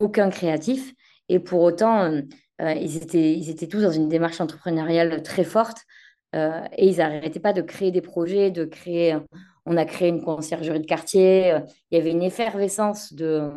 aucun 0.00 0.28
créatif. 0.28 0.92
Et 1.28 1.38
pour 1.38 1.62
autant, 1.62 2.20
ils, 2.60 2.96
étaient, 2.96 3.32
ils 3.32 3.48
étaient 3.48 3.68
tous 3.68 3.82
dans 3.82 3.92
une 3.92 4.08
démarche 4.08 4.40
entrepreneuriale 4.40 5.22
très 5.22 5.44
forte. 5.44 5.86
Euh, 6.34 6.64
et 6.76 6.88
ils 6.88 6.96
n'arrêtaient 6.98 7.40
pas 7.40 7.52
de 7.52 7.62
créer 7.62 7.90
des 7.90 8.00
projets, 8.00 8.50
de 8.50 8.64
créer. 8.64 9.16
On 9.64 9.76
a 9.76 9.84
créé 9.84 10.08
une 10.08 10.22
conciergerie 10.22 10.80
de 10.80 10.86
quartier. 10.86 11.52
Euh, 11.52 11.60
il 11.90 11.98
y 11.98 12.00
avait 12.00 12.10
une 12.10 12.22
effervescence 12.22 13.12
de, 13.12 13.50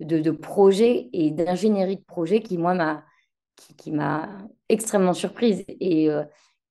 de, 0.00 0.30
projets 0.30 1.08
et 1.12 1.30
d'ingénierie 1.30 1.96
de 1.96 2.04
projets 2.04 2.40
qui, 2.40 2.58
moi, 2.58 2.74
m'a 2.74 3.04
qui, 3.76 3.92
extrêmement 4.68 5.14
surprise. 5.14 5.64
Et, 5.68 6.10
euh, 6.10 6.22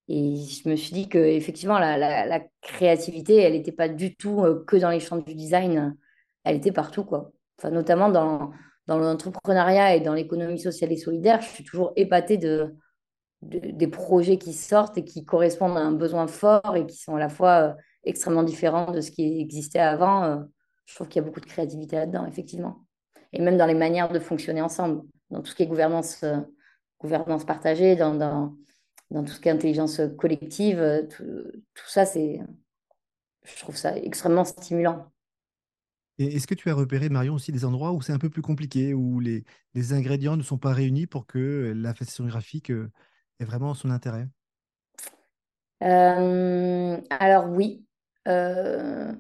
et 0.08 0.36
je 0.36 0.70
me 0.70 0.76
suis 0.76 0.94
dit 0.94 1.10
que 1.10 1.18
effectivement 1.18 1.80
la, 1.80 1.98
la, 1.98 2.40
créativité, 2.62 3.38
elle 3.38 3.54
n'était 3.54 3.72
pas 3.72 3.88
du 3.90 4.16
tout 4.16 4.44
que 4.68 4.76
dans 4.78 4.90
les 4.90 5.00
champs 5.00 5.18
du 5.18 5.36
design, 5.36 5.96
elle 6.44 6.58
était 6.58 6.72
partout, 6.72 7.04
quoi. 7.06 7.32
Enfin, 7.58 7.70
notamment 7.70 8.10
dans, 8.10 8.52
dans 8.88 8.98
l'entrepreneuriat 8.98 9.96
et 9.96 10.02
dans 10.02 10.14
l'économie 10.14 10.60
sociale 10.60 10.92
et 10.92 10.98
solidaire, 10.98 11.42
je 11.42 11.50
suis 11.50 11.64
toujours 11.64 11.94
épatée 11.96 12.38
de, 12.38 12.76
des 13.42 13.88
projets 13.88 14.38
qui 14.38 14.54
sortent 14.54 14.98
et 14.98 15.04
qui 15.04 15.26
correspondent 15.26 15.78
à 15.78 15.82
un 15.82 15.92
besoin 15.92 16.28
fort 16.28 16.76
et 16.76 16.86
qui 16.86 16.98
sont 16.98 17.16
à 17.16 17.20
la 17.20 17.30
fois 17.30 17.62
euh, 17.62 17.74
extrêmement 18.04 18.44
différents 18.44 18.92
de 18.92 19.02
ce 19.02 19.12
qui 19.12 19.40
existait 19.42 19.80
avant. 19.80 20.24
Euh, 20.24 20.38
je 20.86 20.96
trouve 20.96 21.08
qu'il 21.08 21.22
y 21.22 21.24
a 21.24 21.28
beaucoup 21.28 21.40
de 21.40 21.46
créativité 21.46 21.96
là-dedans, 21.96 22.26
effectivement. 22.28 22.86
Et 23.34 23.42
même 23.42 23.58
dans 23.58 23.66
les 23.66 23.74
manières 23.74 24.12
de 24.12 24.20
fonctionner 24.20 24.62
ensemble, 24.62 25.02
dans 25.32 25.42
tout 25.42 25.50
ce 25.50 25.56
qui 25.56 25.64
est 25.64 25.68
gouvernance, 25.68 26.22
euh, 26.24 26.38
gouvernance 27.00 27.46
partagée, 27.46 27.96
dans, 27.96 28.14
dans, 28.14 29.24
tout 29.24 29.34
ce 29.34 29.40
qui 29.40 29.48
est 29.48 29.52
intelligence 29.52 30.02
collective, 30.18 31.08
tout, 31.10 31.88
ça, 31.88 32.06
c'est, 32.06 32.42
je 33.44 33.60
trouve 33.60 33.76
ça 33.76 33.98
extrêmement 33.98 34.46
stimulant. 34.46 35.12
Est-ce 36.20 36.46
que 36.46 36.54
tu 36.54 36.70
as 36.70 36.76
repéré, 36.76 37.10
Marion, 37.10 37.34
aussi 37.34 37.52
des 37.52 37.66
endroits 37.66 37.94
où 37.94 38.02
c'est 38.02 38.14
un 38.14 38.20
peu 38.20 38.30
plus 38.30 38.44
compliqué, 38.44 38.94
où 38.94 39.20
les, 39.20 39.44
les 39.74 39.94
ingrédients 39.94 40.38
ne 40.38 40.44
sont 40.44 40.60
pas 40.60 40.74
réunis 40.74 41.08
pour 41.08 41.26
que 41.26 41.74
la 41.76 41.94
fascination 41.96 42.26
graphique 42.26 42.72
vraiment 43.46 43.74
son 43.74 43.90
intérêt? 43.92 44.28
Euh, 45.84 46.98
alors 47.10 47.50
oui, 47.50 47.86
Euh, 48.28 49.12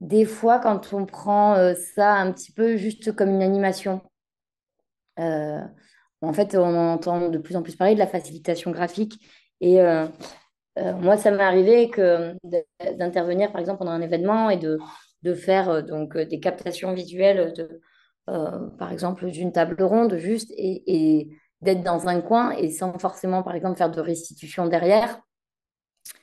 des 0.00 0.24
fois 0.24 0.60
quand 0.60 0.92
on 0.92 1.04
prend 1.04 1.56
euh, 1.56 1.74
ça 1.96 2.12
un 2.14 2.30
petit 2.32 2.52
peu 2.52 2.76
juste 2.76 3.10
comme 3.16 3.30
une 3.30 3.42
animation, 3.42 4.00
en 6.22 6.32
fait 6.32 6.56
on 6.56 6.76
entend 6.92 7.28
de 7.28 7.38
plus 7.38 7.56
en 7.56 7.62
plus 7.62 7.76
parler 7.76 7.94
de 7.94 7.98
la 7.98 8.06
facilitation 8.06 8.70
graphique 8.70 9.20
et 9.60 9.78
moi 10.76 11.16
ça 11.16 11.30
m'est 11.30 11.42
arrivé 11.42 11.90
que 11.90 12.34
d'intervenir 12.98 13.52
par 13.52 13.60
exemple 13.60 13.78
pendant 13.78 13.92
un 13.92 14.00
événement 14.00 14.50
et 14.50 14.56
de, 14.56 14.78
de 15.22 15.34
faire 15.34 15.84
donc 15.84 16.16
des 16.18 16.40
captations 16.40 16.92
visuelles 16.94 17.52
de, 17.54 17.80
par 18.26 18.92
exemple 18.92 19.30
d'une 19.30 19.52
table 19.52 19.82
ronde 19.82 20.16
juste 20.16 20.52
et 20.56 21.28
d'être 21.64 21.82
dans 21.82 22.06
un 22.08 22.20
coin 22.20 22.50
et 22.52 22.70
sans 22.70 22.98
forcément 22.98 23.42
par 23.42 23.54
exemple 23.54 23.76
faire 23.78 23.90
de 23.90 24.00
restitution 24.00 24.66
derrière. 24.66 25.20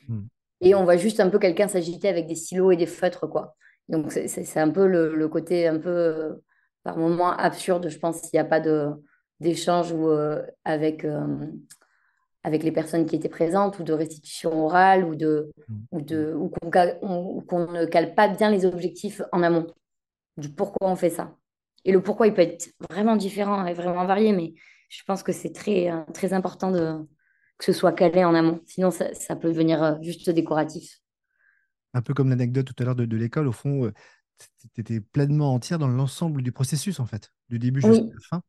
Hmm. 0.07 0.27
Et 0.61 0.75
on 0.75 0.83
voit 0.83 0.97
juste 0.97 1.19
un 1.19 1.29
peu 1.29 1.39
quelqu'un 1.39 1.67
s'agiter 1.67 2.07
avec 2.07 2.27
des 2.27 2.35
stylos 2.35 2.71
et 2.71 2.77
des 2.77 2.85
feutres, 2.85 3.27
quoi. 3.27 3.55
Donc, 3.89 4.11
c'est 4.11 4.59
un 4.59 4.69
peu 4.69 4.85
le, 4.85 5.15
le 5.15 5.27
côté 5.27 5.67
un 5.67 5.79
peu, 5.79 5.89
euh, 5.89 6.33
par 6.83 6.97
moments, 6.97 7.31
absurde, 7.31 7.89
je 7.89 7.97
pense, 7.97 8.21
s'il 8.21 8.35
n'y 8.35 8.39
a 8.39 8.45
pas 8.45 8.61
d'échange 9.39 9.91
euh, 9.91 10.43
avec, 10.63 11.03
euh, 11.03 11.47
avec 12.43 12.63
les 12.63 12.71
personnes 12.71 13.05
qui 13.07 13.15
étaient 13.15 13.27
présentes, 13.27 13.79
ou 13.79 13.83
de 13.83 13.91
restitution 13.91 14.65
orale, 14.65 15.03
ou, 15.03 15.15
de, 15.15 15.51
Hmm. 15.67 15.79
ou, 15.91 16.01
de, 16.01 16.33
ou 16.35 16.49
qu'on 16.49 16.69
cal- 16.69 16.99
on- 17.01 17.37
ou 17.37 17.41
qu'on 17.41 17.71
ne 17.71 17.85
cale 17.85 18.13
pas 18.13 18.27
bien 18.27 18.51
les 18.51 18.65
objectifs 18.65 19.21
en 19.31 19.41
amont, 19.41 19.65
du 20.37 20.49
pourquoi 20.49 20.87
on 20.89 20.95
fait 20.95 21.09
ça. 21.09 21.35
Et 21.85 21.91
le 21.91 22.01
pourquoi, 22.03 22.27
il 22.27 22.33
peut 22.35 22.43
être 22.43 22.69
vraiment 22.89 23.15
différent 23.15 23.65
et 23.65 23.73
vraiment 23.73 24.05
varié, 24.05 24.31
mais 24.31 24.53
je 24.91 25.03
pense 25.05 25.23
que 25.23 25.31
c'est 25.31 25.53
très, 25.53 25.89
euh, 25.91 26.03
très 26.13 26.33
important 26.33 26.71
de, 26.71 26.97
que 27.57 27.65
ce 27.65 27.73
soit 27.73 27.93
calé 27.93 28.23
en 28.25 28.35
amont. 28.35 28.61
Sinon, 28.67 28.91
ça, 28.91 29.13
ça 29.15 29.35
peut 29.35 29.49
devenir 29.49 29.81
euh, 29.83 29.95
juste 30.01 30.29
décoratif. 30.29 31.01
Un 31.93 32.01
peu 32.01 32.13
comme 32.13 32.29
l'anecdote 32.29 32.67
tout 32.67 32.75
à 32.79 32.85
l'heure 32.85 32.95
de, 32.95 33.05
de 33.05 33.17
l'école, 33.17 33.47
au 33.47 33.51
fond, 33.51 33.91
tu 34.73 34.81
étais 34.81 35.01
pleinement 35.01 35.53
entière 35.53 35.79
dans 35.79 35.87
l'ensemble 35.87 36.41
du 36.43 36.51
processus, 36.51 36.99
en 36.99 37.05
fait, 37.05 37.33
du 37.49 37.59
début 37.59 37.81
jusqu'à 37.81 38.05
Oui, 38.05 38.11
la 38.13 38.19
fin, 38.29 38.43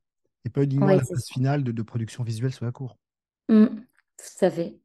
et 0.44 0.50
pas 0.50 0.64
uniquement 0.64 0.86
oui, 0.86 0.96
la 0.96 1.04
phase 1.04 1.24
ça. 1.26 1.34
finale 1.34 1.64
de, 1.64 1.72
de 1.72 1.82
production 1.82 2.24
visuelle 2.24 2.52
sur 2.52 2.64
la 2.64 2.72
cour. 2.72 2.98
Mm, 3.48 3.66
tout 4.16 4.44
à 4.44 4.50
fait. 4.50 4.80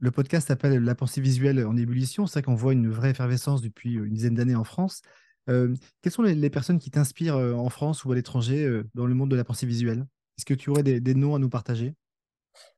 Le 0.00 0.10
podcast 0.10 0.48
s'appelle 0.48 0.82
La 0.84 0.94
pensée 0.94 1.20
visuelle 1.20 1.64
en 1.66 1.76
ébullition. 1.76 2.26
C'est 2.26 2.34
vrai 2.34 2.42
qu'on 2.42 2.54
voit 2.54 2.72
une 2.72 2.88
vraie 2.90 3.10
effervescence 3.10 3.62
depuis 3.62 3.94
une 3.94 4.12
dizaine 4.14 4.34
d'années 4.34 4.54
en 4.54 4.64
France. 4.64 5.02
Euh, 5.48 5.74
quelles 6.02 6.12
sont 6.12 6.22
les, 6.22 6.34
les 6.34 6.50
personnes 6.50 6.78
qui 6.78 6.90
t'inspirent 6.90 7.36
euh, 7.36 7.54
en 7.54 7.68
France 7.70 8.04
ou 8.04 8.12
à 8.12 8.14
l'étranger 8.14 8.64
euh, 8.64 8.84
dans 8.94 9.06
le 9.06 9.14
monde 9.14 9.30
de 9.30 9.36
la 9.36 9.44
pensée 9.44 9.66
visuelle? 9.66 10.06
Est-ce 10.38 10.46
que 10.46 10.54
tu 10.54 10.70
aurais 10.70 10.84
des, 10.84 11.00
des 11.00 11.14
noms 11.14 11.34
à 11.34 11.40
nous 11.40 11.48
partager? 11.48 11.94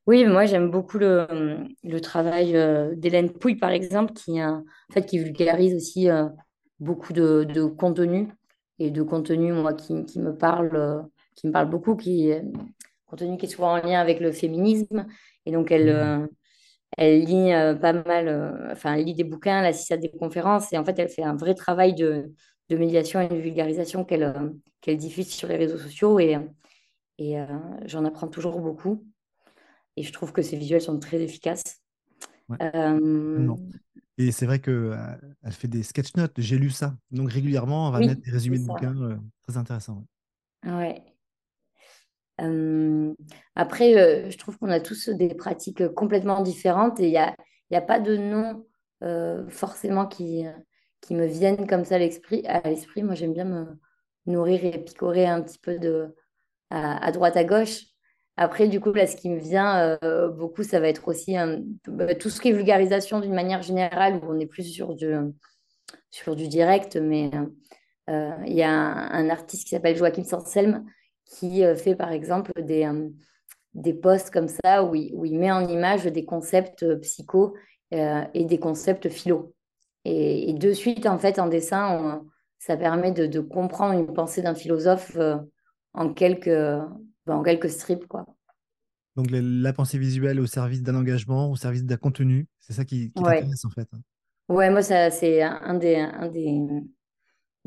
Oui, 0.07 0.25
moi 0.25 0.47
j'aime 0.47 0.71
beaucoup 0.71 0.97
le, 0.97 1.27
le 1.83 2.01
travail 2.01 2.55
euh, 2.55 2.95
d'Hélène 2.95 3.29
Pouille, 3.31 3.55
par 3.55 3.69
exemple, 3.69 4.13
qui, 4.13 4.43
en 4.43 4.63
fait, 4.91 5.05
qui 5.05 5.19
vulgarise 5.19 5.75
aussi 5.75 6.09
euh, 6.09 6.27
beaucoup 6.79 7.13
de, 7.13 7.43
de 7.43 7.63
contenu 7.65 8.29
et 8.79 8.89
de 8.89 9.03
contenu, 9.03 9.53
moi, 9.53 9.73
qui, 9.73 10.03
qui 10.05 10.19
me 10.19 10.35
parle, 10.35 10.75
euh, 10.75 11.01
qui 11.35 11.45
me 11.45 11.51
parle 11.51 11.69
beaucoup, 11.69 11.95
qui 11.95 12.31
contenu 13.05 13.37
qui 13.37 13.45
est 13.45 13.49
souvent 13.49 13.73
en 13.73 13.81
lien 13.81 13.99
avec 13.99 14.19
le 14.19 14.31
féminisme. 14.31 15.05
Et 15.45 15.51
donc, 15.51 15.71
elle, 15.71 15.89
euh, 15.89 16.25
elle 16.97 17.23
lit 17.23 17.51
pas 17.79 17.93
mal, 17.93 18.69
enfin, 18.71 18.95
elle 18.95 19.05
lit 19.05 19.13
des 19.13 19.23
bouquins, 19.23 19.59
elle 19.59 19.67
assiste 19.67 19.91
à 19.91 19.97
des 19.97 20.09
conférences, 20.09 20.73
et 20.73 20.79
en 20.79 20.83
fait, 20.83 20.97
elle 20.97 21.09
fait 21.09 21.23
un 21.23 21.35
vrai 21.35 21.53
travail 21.53 21.93
de, 21.93 22.31
de 22.69 22.77
médiation 22.77 23.21
et 23.21 23.27
de 23.27 23.35
vulgarisation 23.35 24.03
qu'elle 24.03 24.51
qu'elle 24.81 24.97
diffuse 24.97 25.27
sur 25.29 25.47
les 25.47 25.57
réseaux 25.57 25.77
sociaux, 25.77 26.19
et, 26.19 26.39
et 27.21 27.39
euh, 27.39 27.45
j'en 27.85 28.03
apprends 28.05 28.27
toujours 28.27 28.59
beaucoup. 28.59 29.05
Et 29.95 30.03
je 30.03 30.11
trouve 30.11 30.31
que 30.31 30.41
ces 30.41 30.57
visuels 30.57 30.81
sont 30.81 30.97
très 30.99 31.21
efficaces. 31.21 31.81
Ouais, 32.49 32.57
Euh. 32.75 33.53
Et 34.17 34.31
c'est 34.31 34.45
vrai 34.45 34.59
qu'elle 34.59 35.21
fait 35.51 35.67
des 35.67 35.83
sketch 35.83 36.15
notes. 36.15 36.33
J'ai 36.37 36.57
lu 36.57 36.69
ça. 36.69 36.95
Donc 37.11 37.31
régulièrement, 37.31 37.87
on 37.87 37.91
va 37.91 37.99
mettre 37.99 38.21
des 38.21 38.31
résumés 38.31 38.59
de 38.59 38.65
bouquins 38.65 38.95
euh, 39.01 39.15
très 39.43 39.57
intéressants. 39.57 40.05
Ouais. 40.65 41.01
Euh, 42.41 43.13
après, 43.55 43.97
euh, 43.97 44.29
je 44.29 44.37
trouve 44.37 44.57
qu'on 44.57 44.69
a 44.69 44.79
tous 44.79 45.09
des 45.09 45.33
pratiques 45.33 45.87
complètement 45.93 46.41
différentes 46.41 46.99
et 46.99 47.05
il 47.07 47.11
n'y 47.11 47.17
a, 47.17 47.35
y 47.69 47.75
a 47.75 47.81
pas 47.81 47.99
de 47.99 48.17
nom 48.17 48.65
euh, 49.03 49.47
forcément 49.49 50.05
qui, 50.05 50.43
qui 51.01 51.15
me 51.15 51.25
viennent 51.25 51.67
comme 51.67 51.85
ça 51.85 51.95
à 51.95 51.99
l'esprit. 51.99 52.45
À 52.47 52.67
l'esprit, 52.67 53.03
moi, 53.03 53.15
j'aime 53.15 53.33
bien 53.33 53.45
me 53.45 53.65
nourrir 54.25 54.63
et 54.65 54.83
picorer 54.83 55.25
un 55.25 55.41
petit 55.41 55.59
peu 55.59 55.79
de, 55.79 56.15
à, 56.71 57.11
droite, 57.11 57.37
à 57.37 57.43
gauche. 57.43 57.83
Après, 58.37 58.67
du 58.67 58.79
coup, 58.79 58.93
là, 58.93 59.05
ce 59.07 59.15
qui 59.15 59.29
me 59.29 59.39
vient 59.39 59.97
euh, 60.03 60.29
beaucoup, 60.29 60.63
ça 60.63 60.79
va 60.79 60.87
être 60.87 61.07
aussi 61.07 61.37
un- 61.37 61.61
bah, 61.87 62.15
tout 62.15 62.29
ce 62.29 62.41
qui 62.41 62.49
est 62.49 62.53
vulgarisation 62.53 63.19
d'une 63.19 63.33
manière 63.33 63.61
générale, 63.61 64.15
où 64.15 64.31
on 64.31 64.39
est 64.39 64.47
plus 64.47 64.63
sur 64.63 64.95
du, 64.95 65.13
sur 66.09 66.35
du 66.35 66.47
direct, 66.47 66.95
mais 66.95 67.29
euh, 68.09 68.31
il 68.45 68.53
y 68.53 68.63
a 68.63 68.71
un, 68.71 69.29
artiste 69.29 69.65
qui 69.65 69.69
s'appelle 69.71 69.95
Joachim 69.95 70.23
Sanselm 70.23 70.85
qui 71.25 71.63
euh, 71.63 71.75
fait 71.75 71.95
par 71.95 72.11
exemple 72.11 72.51
des, 72.61 72.85
euh, 72.85 73.09
des 73.73 73.93
posts 73.93 74.31
comme 74.31 74.47
ça 74.47 74.83
où 74.83 74.95
il, 74.95 75.13
où 75.13 75.25
il 75.25 75.37
met 75.37 75.51
en 75.51 75.67
image 75.67 76.05
des 76.05 76.25
concepts 76.25 76.83
euh, 76.83 76.97
psycho 76.97 77.55
euh, 77.93 78.23
et 78.33 78.45
des 78.45 78.59
concepts 78.59 79.09
philo. 79.09 79.53
Et, 80.03 80.53
de 80.53 80.73
suite, 80.73 81.05
en 81.05 81.19
fait, 81.19 81.37
en 81.37 81.47
dessin, 81.47 82.23
ça 82.57 82.75
permet 82.75 83.11
de, 83.11 83.39
comprendre 83.39 83.93
une 83.93 84.11
pensée 84.13 84.41
d'un 84.41 84.55
philosophe 84.55 85.15
euh, 85.17 85.37
en 85.93 86.13
quelques, 86.13 86.47
ben, 86.49 87.35
en 87.35 87.43
quelques 87.43 87.69
strips, 87.69 88.07
quoi. 88.07 88.25
Donc 89.15 89.27
la, 89.31 89.73
pensée 89.73 89.97
visuelle 89.97 90.39
au 90.39 90.47
service 90.47 90.81
d'un 90.83 90.95
engagement, 90.95 91.51
au 91.51 91.55
service 91.55 91.83
d'un 91.83 91.97
contenu, 91.97 92.47
c'est 92.59 92.73
ça 92.73 92.85
qui, 92.85 93.11
qui 93.11 93.21
Ouais, 93.21 93.41
t'intéresse 93.41 93.65
en 93.65 93.69
fait. 93.69 93.87
hein. 93.93 93.99
ouais, 94.49 94.69
moi, 94.69 94.81
ça, 94.81 95.11
c'est 95.11 95.41
un 95.41 95.73
des, 95.75 95.95
un 95.97 96.27
des, 96.29 96.59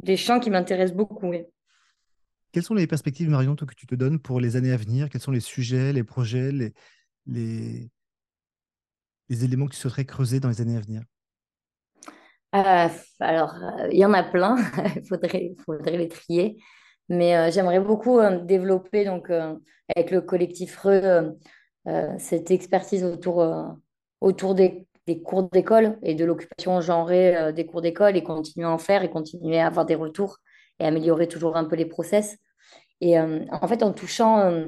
des 0.02 0.16
champs 0.16 0.40
qui 0.40 0.50
m'intéresse 0.50 0.92
beaucoup. 0.94 1.26
oui. 1.28 1.44
Quelles 2.52 2.62
sont 2.62 2.74
les 2.74 2.86
perspectives, 2.86 3.28
Marion, 3.28 3.56
que 3.56 3.74
tu 3.74 3.86
te 3.86 3.94
donnes 3.96 4.20
pour 4.20 4.40
les 4.40 4.56
années 4.56 4.72
à 4.72 4.76
venir? 4.76 5.08
Quels 5.10 5.20
sont 5.20 5.32
les 5.32 5.40
sujets, 5.40 5.92
les 5.92 6.04
projets, 6.04 6.52
les, 6.52 6.72
les, 7.26 7.90
les 9.28 9.44
éléments 9.44 9.66
que 9.66 9.72
tu 9.74 9.78
souhaiterais 9.80 10.04
creuser 10.04 10.40
dans 10.40 10.48
les 10.48 10.60
années 10.60 10.76
à 10.76 10.80
venir? 10.80 11.02
Euh, 12.54 12.88
alors, 13.20 13.54
euh, 13.54 13.88
il 13.90 13.98
y 13.98 14.04
en 14.04 14.12
a 14.12 14.22
plein, 14.22 14.56
il 14.96 15.04
faudrait, 15.06 15.54
faudrait 15.64 15.96
les 15.96 16.08
trier. 16.08 16.56
Mais 17.08 17.36
euh, 17.36 17.50
j'aimerais 17.50 17.80
beaucoup 17.80 18.18
euh, 18.18 18.38
développer 18.40 19.04
donc, 19.04 19.30
euh, 19.30 19.54
avec 19.94 20.10
le 20.10 20.20
collectif 20.20 20.76
RE 20.78 21.34
cette 22.16 22.50
expertise 22.50 23.04
autour, 23.04 23.46
autour 24.22 24.54
des, 24.54 24.86
cours 25.22 25.50
d'école 25.50 25.98
et 26.02 26.14
de 26.14 26.24
l'occupation 26.24 26.80
genrée 26.80 27.52
des 27.52 27.66
cours 27.66 27.82
d'école 27.82 28.16
et 28.16 28.22
continuer 28.22 28.66
à 28.66 28.70
en 28.70 28.78
faire 28.78 29.02
et 29.02 29.10
continuer 29.10 29.60
à 29.60 29.66
avoir 29.66 29.84
des 29.84 29.94
retours 29.94 30.38
et 30.80 30.86
améliorer 30.86 31.28
toujours 31.28 31.58
un 31.58 31.64
peu 31.64 31.76
les 31.76 31.84
process. 31.84 32.38
Et 33.02 33.20
en 33.20 33.68
fait, 33.68 33.82
en 33.82 33.92
touchant 33.92 34.64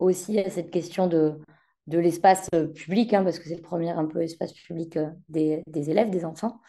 aussi 0.00 0.40
à 0.40 0.50
cette 0.50 0.72
question 0.72 1.06
de, 1.06 1.38
de 1.86 1.98
l'espace 2.00 2.50
public, 2.74 3.14
hein, 3.14 3.22
parce 3.22 3.38
que 3.38 3.48
c'est 3.48 3.54
le 3.54 3.62
premier 3.62 3.90
un 3.90 4.06
peu 4.06 4.20
espace 4.20 4.52
public 4.52 4.98
des, 5.28 5.62
des 5.68 5.90
élèves, 5.90 6.10
des 6.10 6.24
enfants. 6.24 6.60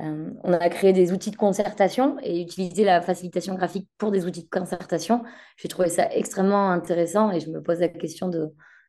Euh, 0.00 0.30
on 0.44 0.52
a 0.52 0.68
créé 0.70 0.92
des 0.92 1.12
outils 1.12 1.30
de 1.30 1.36
concertation 1.36 2.16
et 2.22 2.40
utilisé 2.40 2.84
la 2.84 3.02
facilitation 3.02 3.54
graphique 3.54 3.88
pour 3.98 4.10
des 4.10 4.24
outils 4.24 4.44
de 4.44 4.48
concertation. 4.48 5.22
J'ai 5.56 5.68
trouvé 5.68 5.88
ça 5.88 6.08
extrêmement 6.12 6.70
intéressant 6.70 7.30
et 7.30 7.40
je 7.40 7.50
me 7.50 7.62
pose 7.62 7.80
la 7.80 7.88
question 7.88 8.28
de, 8.28 8.48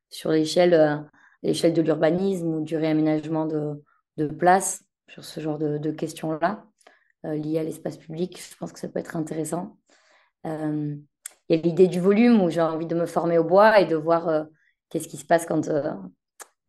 sur 0.09 0.31
l'échelle 0.31 0.73
euh, 0.73 1.69
de 1.71 1.81
l'urbanisme 1.81 2.47
ou 2.47 2.63
du 2.63 2.77
réaménagement 2.77 3.45
de, 3.45 3.83
de 4.17 4.27
places, 4.27 4.83
sur 5.09 5.25
ce 5.25 5.39
genre 5.41 5.57
de, 5.57 5.91
questions-là, 5.91 6.63
euh, 7.25 7.35
liées 7.35 7.59
à 7.59 7.63
l'espace 7.63 7.97
public. 7.97 8.39
Je 8.39 8.55
pense 8.55 8.71
que 8.71 8.79
ça 8.79 8.87
peut 8.87 8.99
être 8.99 9.17
intéressant. 9.17 9.77
Il 10.45 11.01
y 11.49 11.53
a 11.53 11.57
l'idée 11.57 11.87
du 11.87 11.99
volume 11.99 12.41
où 12.41 12.49
j'ai 12.49 12.61
envie 12.61 12.87
de 12.87 12.95
me 12.95 13.05
former 13.05 13.37
au 13.37 13.43
bois 13.43 13.79
et 13.79 13.85
de 13.85 13.95
voir 13.95 14.45
qu'est-ce 14.89 15.07
qui 15.07 15.17
se 15.17 15.25
passe 15.25 15.45
quand, 15.45 15.69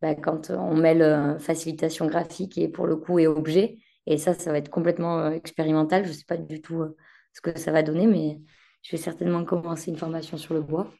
bah, 0.01 0.13
quand 0.13 0.51
on 0.51 0.75
mêle 0.75 1.37
facilitation 1.39 2.05
graphique 2.05 2.57
et 2.57 2.67
pour 2.67 2.85
le 2.85 2.97
coup 2.97 3.17
et 3.17 3.25
objet. 3.25 3.79
Et 4.05 4.17
ça, 4.17 4.33
ça 4.33 4.51
va 4.51 4.57
être 4.57 4.69
complètement 4.69 5.19
euh, 5.19 5.31
expérimental. 5.31 6.03
Je 6.03 6.09
ne 6.09 6.13
sais 6.13 6.25
pas 6.25 6.37
du 6.37 6.61
tout 6.61 6.81
euh, 6.81 6.95
ce 7.33 7.41
que 7.41 7.57
ça 7.57 7.71
va 7.71 7.83
donner, 7.83 8.07
mais 8.07 8.39
je 8.81 8.91
vais 8.91 9.01
certainement 9.01 9.45
commencer 9.45 9.91
une 9.91 9.97
formation 9.97 10.37
sur 10.37 10.53
le 10.53 10.61
bois, 10.61 10.91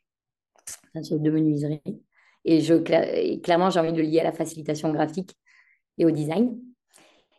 sur 1.02 1.20
de 1.20 1.30
menuiserie. 1.30 1.82
Et, 2.46 2.62
je, 2.62 2.76
clairement, 3.38 3.70
j'ai 3.70 3.80
envie 3.80 3.94
de 3.94 4.02
lier 4.02 4.22
à 4.22 4.24
la 4.24 4.32
facilitation 4.32 4.92
graphique 4.92 5.38
et 5.98 6.06
au 6.06 6.12
design. 6.12 6.58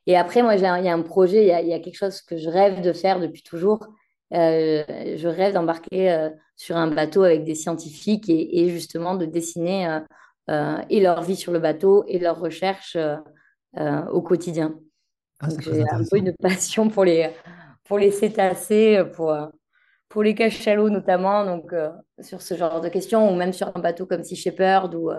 Et 0.06 0.16
après, 0.16 0.42
moi, 0.42 0.54
il 0.54 0.62
y 0.62 0.66
a 0.66 0.94
un 0.94 1.02
projet, 1.02 1.44
il 1.44 1.68
y 1.68 1.72
a, 1.72 1.78
quelque 1.80 1.96
chose 1.96 2.20
que 2.20 2.36
je 2.36 2.48
rêve 2.50 2.82
de 2.82 2.92
faire 2.92 3.20
depuis 3.20 3.42
toujours. 3.42 3.86
Euh, 4.34 4.84
je 5.16 5.28
rêve 5.28 5.54
d'embarquer 5.54 6.28
sur 6.56 6.76
un 6.76 6.88
bateau 6.88 7.22
avec 7.22 7.44
des 7.44 7.54
scientifiques 7.54 8.28
et, 8.28 8.68
justement 8.68 9.14
de 9.14 9.24
dessiner 9.24 10.00
et 10.48 11.00
leur 11.00 11.22
vie 11.22 11.36
sur 11.36 11.52
le 11.52 11.58
bateau 11.58 12.04
et 12.06 12.18
leurs 12.18 12.38
recherches 12.38 12.98
au 13.76 14.22
quotidien. 14.22 14.78
Ah, 15.40 15.48
j'ai 15.60 15.82
un 15.82 16.04
peu 16.10 16.18
une 16.18 16.34
passion 16.34 16.88
pour 16.88 17.04
les, 17.04 17.30
pour 17.84 17.98
les 17.98 18.10
cétacés, 18.10 19.02
pour, 19.14 19.36
pour 20.08 20.22
les 20.22 20.34
cachalots 20.34 20.90
notamment, 20.90 21.44
donc 21.44 21.72
sur 22.20 22.40
ce 22.40 22.54
genre 22.54 22.80
de 22.80 22.88
questions, 22.88 23.30
ou 23.30 23.36
même 23.36 23.52
sur 23.52 23.68
un 23.76 23.80
bateau 23.80 24.06
comme 24.06 24.22
Sea 24.22 24.36
Shepherd 24.36 24.94
ou, 24.94 25.10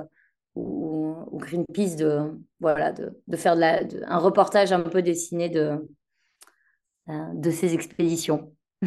ou, 0.55 1.37
Greenpeace, 1.37 1.95
de, 1.97 2.31
voilà, 2.59 2.91
de, 2.91 3.21
de 3.27 3.37
faire 3.37 3.55
de 3.55 3.61
la, 3.61 3.81
un 4.07 4.17
reportage 4.17 4.71
un 4.71 4.81
peu 4.81 5.01
dessiné 5.01 5.49
de, 5.49 5.85
de 7.07 7.51
ces 7.51 7.73
expéditions. 7.73 8.55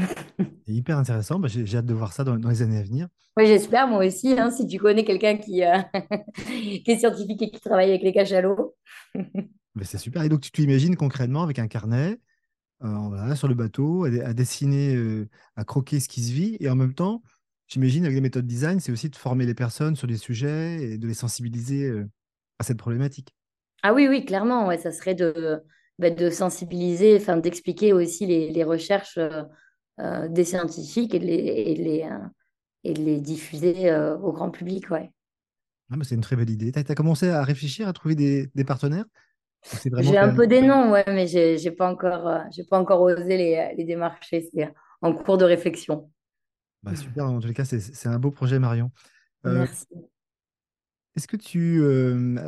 C'est 0.67 0.73
hyper 0.73 0.99
intéressant. 0.99 1.39
Bah, 1.39 1.49
j'ai 1.49 1.77
hâte 1.77 1.87
de 1.87 1.95
voir 1.95 2.13
ça 2.13 2.25
dans, 2.25 2.37
les 2.37 2.63
années 2.63 2.79
à 2.79 2.83
venir. 2.83 3.09
Oui, 3.37 3.47
j'espère, 3.47 3.87
moi 3.87 4.05
aussi. 4.05 4.39
Hein, 4.39 4.51
si 4.51 4.67
tu 4.67 4.79
connais 4.79 5.05
quelqu'un 5.05 5.37
qui, 5.37 5.65
euh, 5.65 5.79
qui, 6.37 6.83
est 6.87 6.99
scientifique 6.99 7.43
et 7.43 7.51
qui 7.51 7.61
travaille 7.61 7.91
avec 7.91 8.03
les 8.03 8.13
cachalots. 8.13 8.77
Mais 9.79 9.85
c'est 9.85 9.99
super. 9.99 10.23
Et 10.23 10.29
donc, 10.29 10.41
tu 10.41 10.51
t'imagines 10.51 10.97
concrètement 10.97 11.43
avec 11.43 11.59
un 11.59 11.69
carnet 11.69 12.19
euh, 12.83 13.35
sur 13.35 13.49
le 13.49 13.55
bateau, 13.55 14.05
à, 14.05 14.35
dessiner, 14.35 14.95
euh, 14.95 15.29
à 15.57 15.65
croquer 15.65 16.01
ce 16.01 16.09
qui 16.09 16.23
se 16.23 16.33
vit. 16.33 16.57
Et 16.61 16.69
en 16.69 16.77
même 16.77 16.95
temps, 16.95 17.23
j'imagine, 17.67 18.05
avec 18.05 18.15
les 18.15 18.21
méthodes 18.21 18.47
design, 18.47 18.81
c'est 18.81 18.93
aussi 18.93 19.09
de 19.09 19.17
former 19.17 19.47
les 19.47 19.55
personnes 19.55 19.97
sur 19.97 20.07
des 20.07 20.17
sujets 20.17 20.83
et 20.83 20.99
de 20.99 21.07
les 21.07 21.15
sensibiliser 21.15 21.91
à 22.59 22.65
cette 22.65 22.79
problématique. 22.79 23.35
Ah 23.83 23.95
oui, 23.95 24.09
oui, 24.09 24.25
clairement. 24.25 24.67
Ouais, 24.67 24.79
ça 24.79 24.91
serait 24.91 25.15
de, 25.15 25.63
bah, 25.99 26.11
de 26.11 26.31
sensibiliser, 26.31 27.17
enfin, 27.17 27.37
d'expliquer 27.37 27.93
aussi 27.93 28.27
les, 28.27 28.51
les 28.51 28.65
recherches 28.65 29.19
euh, 30.01 30.29
des 30.29 30.45
scientifiques 30.45 31.13
et 31.15 31.19
de 31.19 31.25
les, 31.25 31.35
et 31.35 31.75
les, 31.75 32.03
euh, 32.05 32.27
et 32.85 32.95
les 32.95 33.21
diffuser 33.21 33.91
euh, 33.91 34.17
au 34.19 34.33
grand 34.33 34.49
public. 34.49 34.91
Ouais. 34.93 35.11
Ah, 35.91 35.97
c'est 36.03 36.15
une 36.15 36.21
très 36.21 36.37
belle 36.37 36.51
idée. 36.51 36.71
Tu 36.71 36.79
as, 36.79 36.95
commencé 36.95 37.29
à 37.29 37.43
réfléchir, 37.43 37.89
à 37.89 37.93
trouver 37.93 38.15
des, 38.15 38.49
des 38.55 38.65
partenaires? 38.65 39.07
J'ai 39.83 40.19
un 40.19 40.35
peu 40.35 40.47
des 40.47 40.63
noms, 40.63 40.91
ouais, 40.93 41.05
mais 41.09 41.27
je 41.27 41.63
n'ai 41.63 41.71
pas, 41.71 41.91
encore, 41.91 42.43
j'ai 42.51 42.65
pas 42.65 42.79
encore 42.79 43.01
osé 43.03 43.37
les, 43.37 43.75
les 43.77 43.85
démarcher. 43.85 44.49
C'est 44.53 44.73
en 45.03 45.13
cours 45.13 45.39
de 45.39 45.45
réflexion. 45.45 46.11
Bah, 46.83 46.95
super, 46.95 47.27
en 47.27 47.41
tous 47.41 47.49
les 47.49 47.55
cas, 47.55 47.65
c'est 47.65 48.09
un 48.09 48.19
beau 48.19 48.31
projet, 48.31 48.59
Marion. 48.59 48.91
Merci. 49.45 49.87
Est-ce 51.17 51.27
que 51.27 51.37
tu 51.37 51.83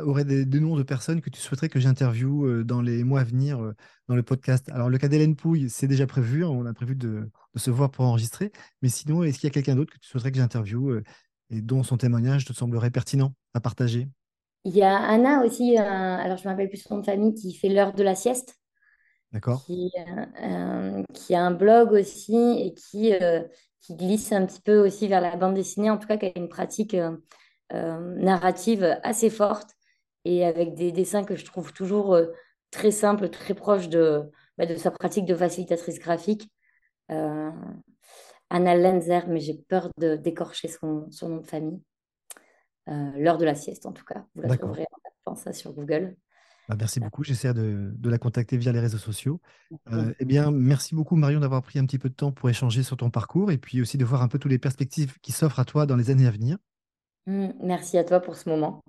aurais 0.01 0.23
des, 0.23 0.59
noms 0.61 0.77
de 0.77 0.83
personnes 0.83 1.19
que 1.19 1.29
tu 1.29 1.41
souhaiterais 1.41 1.67
que 1.67 1.79
j'interviewe 1.79 2.63
dans 2.63 2.81
les 2.81 3.03
mois 3.03 3.19
à 3.19 3.23
venir 3.25 3.59
dans 4.07 4.15
le 4.15 4.23
podcast? 4.23 4.69
Alors, 4.69 4.89
le 4.89 4.97
cas 4.97 5.09
d'Hélène 5.09 5.35
Pouille, 5.35 5.69
c'est 5.69 5.87
déjà 5.87 6.07
prévu. 6.07 6.45
Hein, 6.45 6.49
on 6.49 6.65
a 6.65 6.73
prévu 6.73 6.95
de, 6.95 7.29
se 7.55 7.69
voir 7.69 7.91
pour 7.91 8.05
enregistrer. 8.05 8.53
Mais 8.81 8.87
sinon, 8.87 9.23
est-ce 9.23 9.39
qu'il 9.39 9.47
y 9.47 9.51
a 9.51 9.53
quelqu'un 9.53 9.75
d'autre 9.75 9.93
que 9.93 9.99
tu 9.99 10.07
souhaiterais 10.07 10.31
que 10.31 10.37
j'interviewe 10.37 11.03
et 11.49 11.61
dont 11.61 11.83
son 11.83 11.97
témoignage 11.97 12.45
te 12.45 12.53
semblerait 12.53 12.91
pertinent 12.91 13.35
à 13.53 13.59
partager? 13.59 14.07
Il 14.63 14.75
y 14.75 14.83
a 14.83 14.95
Anna 14.95 15.43
aussi, 15.43 15.77
alors 15.77 16.37
je 16.37 16.43
ne 16.43 16.47
me 16.47 16.53
rappelle 16.53 16.69
plus 16.69 16.77
son 16.77 16.95
nom 16.95 17.01
de 17.01 17.05
famille, 17.05 17.33
qui 17.33 17.53
fait 17.55 17.69
l'heure 17.69 17.93
de 17.93 18.03
la 18.03 18.15
sieste. 18.15 18.55
D'accord. 19.31 19.63
Qui, 19.65 19.91
qui, 21.13 21.35
a 21.35 21.41
un 21.41 21.51
blog 21.51 21.93
aussi 21.93 22.35
et 22.35 22.73
qui, 22.73 23.13
qui 23.81 23.95
glisse 23.95 24.31
un 24.31 24.45
petit 24.45 24.61
peu 24.61 24.85
aussi 24.85 25.07
vers 25.07 25.21
la 25.21 25.35
bande 25.35 25.55
dessinée, 25.55 25.89
en 25.89 25.97
tout 25.97 26.07
cas 26.07 26.17
qui 26.17 26.27
a 26.27 26.31
une 26.35 26.49
pratique 26.49 26.95
euh, 27.73 27.99
narrative 28.17 28.99
assez 29.03 29.29
forte 29.29 29.69
et 30.25 30.45
avec 30.45 30.73
des 30.73 30.91
dessins 30.91 31.23
que 31.23 31.37
je 31.37 31.45
trouve 31.45 31.71
toujours 31.71 32.13
euh, 32.13 32.27
très 32.69 32.91
simples, 32.91 33.29
très 33.29 33.53
proches 33.53 33.87
de, 33.87 34.23
bah, 34.57 34.65
de 34.65 34.75
sa 34.75 34.91
pratique 34.91 35.25
de 35.25 35.35
facilitatrice 35.35 35.99
graphique. 35.99 36.51
Euh, 37.11 37.49
Anna 38.49 38.75
Lenzer, 38.75 39.27
mais 39.29 39.39
j'ai 39.39 39.53
peur 39.69 39.89
de 39.97 40.17
d'écorcher 40.17 40.67
son, 40.67 41.09
son, 41.11 41.29
nom 41.29 41.37
de 41.37 41.47
famille. 41.47 41.81
L'heure 42.87 43.37
de 43.37 43.45
la 43.45 43.55
sieste, 43.55 43.85
en 43.85 43.91
tout 43.91 44.03
cas. 44.05 44.25
Vous 44.35 44.41
la 44.41 44.57
trouverez 44.57 44.85
en 45.25 45.35
ça 45.35 45.53
sur 45.53 45.71
Google. 45.71 46.15
Bah, 46.67 46.75
merci 46.77 46.99
beaucoup. 46.99 47.23
J'essaie 47.23 47.53
de, 47.53 47.91
de, 47.93 48.09
la 48.09 48.17
contacter 48.17 48.57
via 48.57 48.71
les 48.71 48.79
réseaux 48.79 48.97
sociaux. 48.97 49.39
eh 50.19 50.25
bien, 50.25 50.51
merci 50.51 50.95
beaucoup, 50.95 51.15
Marion, 51.15 51.39
d'avoir 51.39 51.61
pris 51.61 51.79
un 51.79 51.85
petit 51.85 51.99
peu 51.99 52.09
de 52.09 52.15
temps 52.15 52.31
pour 52.31 52.49
échanger 52.49 52.83
sur 52.83 52.97
ton 52.97 53.09
parcours 53.09 53.51
et 53.51 53.57
puis 53.57 53.81
aussi 53.81 53.97
de 53.97 54.05
voir 54.05 54.21
un 54.21 54.27
peu 54.27 54.39
toutes 54.39 54.51
les 54.51 54.59
perspectives 54.59 55.19
qui 55.21 55.31
s'offrent 55.31 55.59
à 55.59 55.65
toi 55.65 55.85
dans 55.85 55.95
les 55.95 56.09
années 56.09 56.27
à 56.27 56.31
venir. 56.31 56.57
Mmh, 57.27 57.49
merci 57.61 57.97
à 57.97 58.03
toi 58.03 58.19
pour 58.19 58.35
ce 58.35 58.49
moment. 58.49 58.83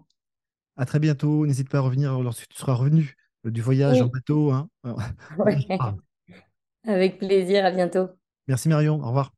À 0.76 0.86
très 0.86 0.98
bientôt. 0.98 1.46
N'hésite 1.46 1.68
pas 1.68 1.78
à 1.78 1.82
revenir 1.82 2.20
lorsque 2.20 2.48
tu 2.48 2.58
seras 2.58 2.74
revenu 2.74 3.16
euh, 3.46 3.50
du 3.50 3.60
voyage 3.60 4.00
en 4.00 4.06
bateau. 4.06 4.52
Hein. 4.52 4.68
Avec 6.86 7.18
plaisir. 7.18 7.64
À 7.64 7.70
bientôt. 7.70 8.08
Merci 8.48 8.68
Marion. 8.68 9.00
Au 9.02 9.06
revoir. 9.08 9.32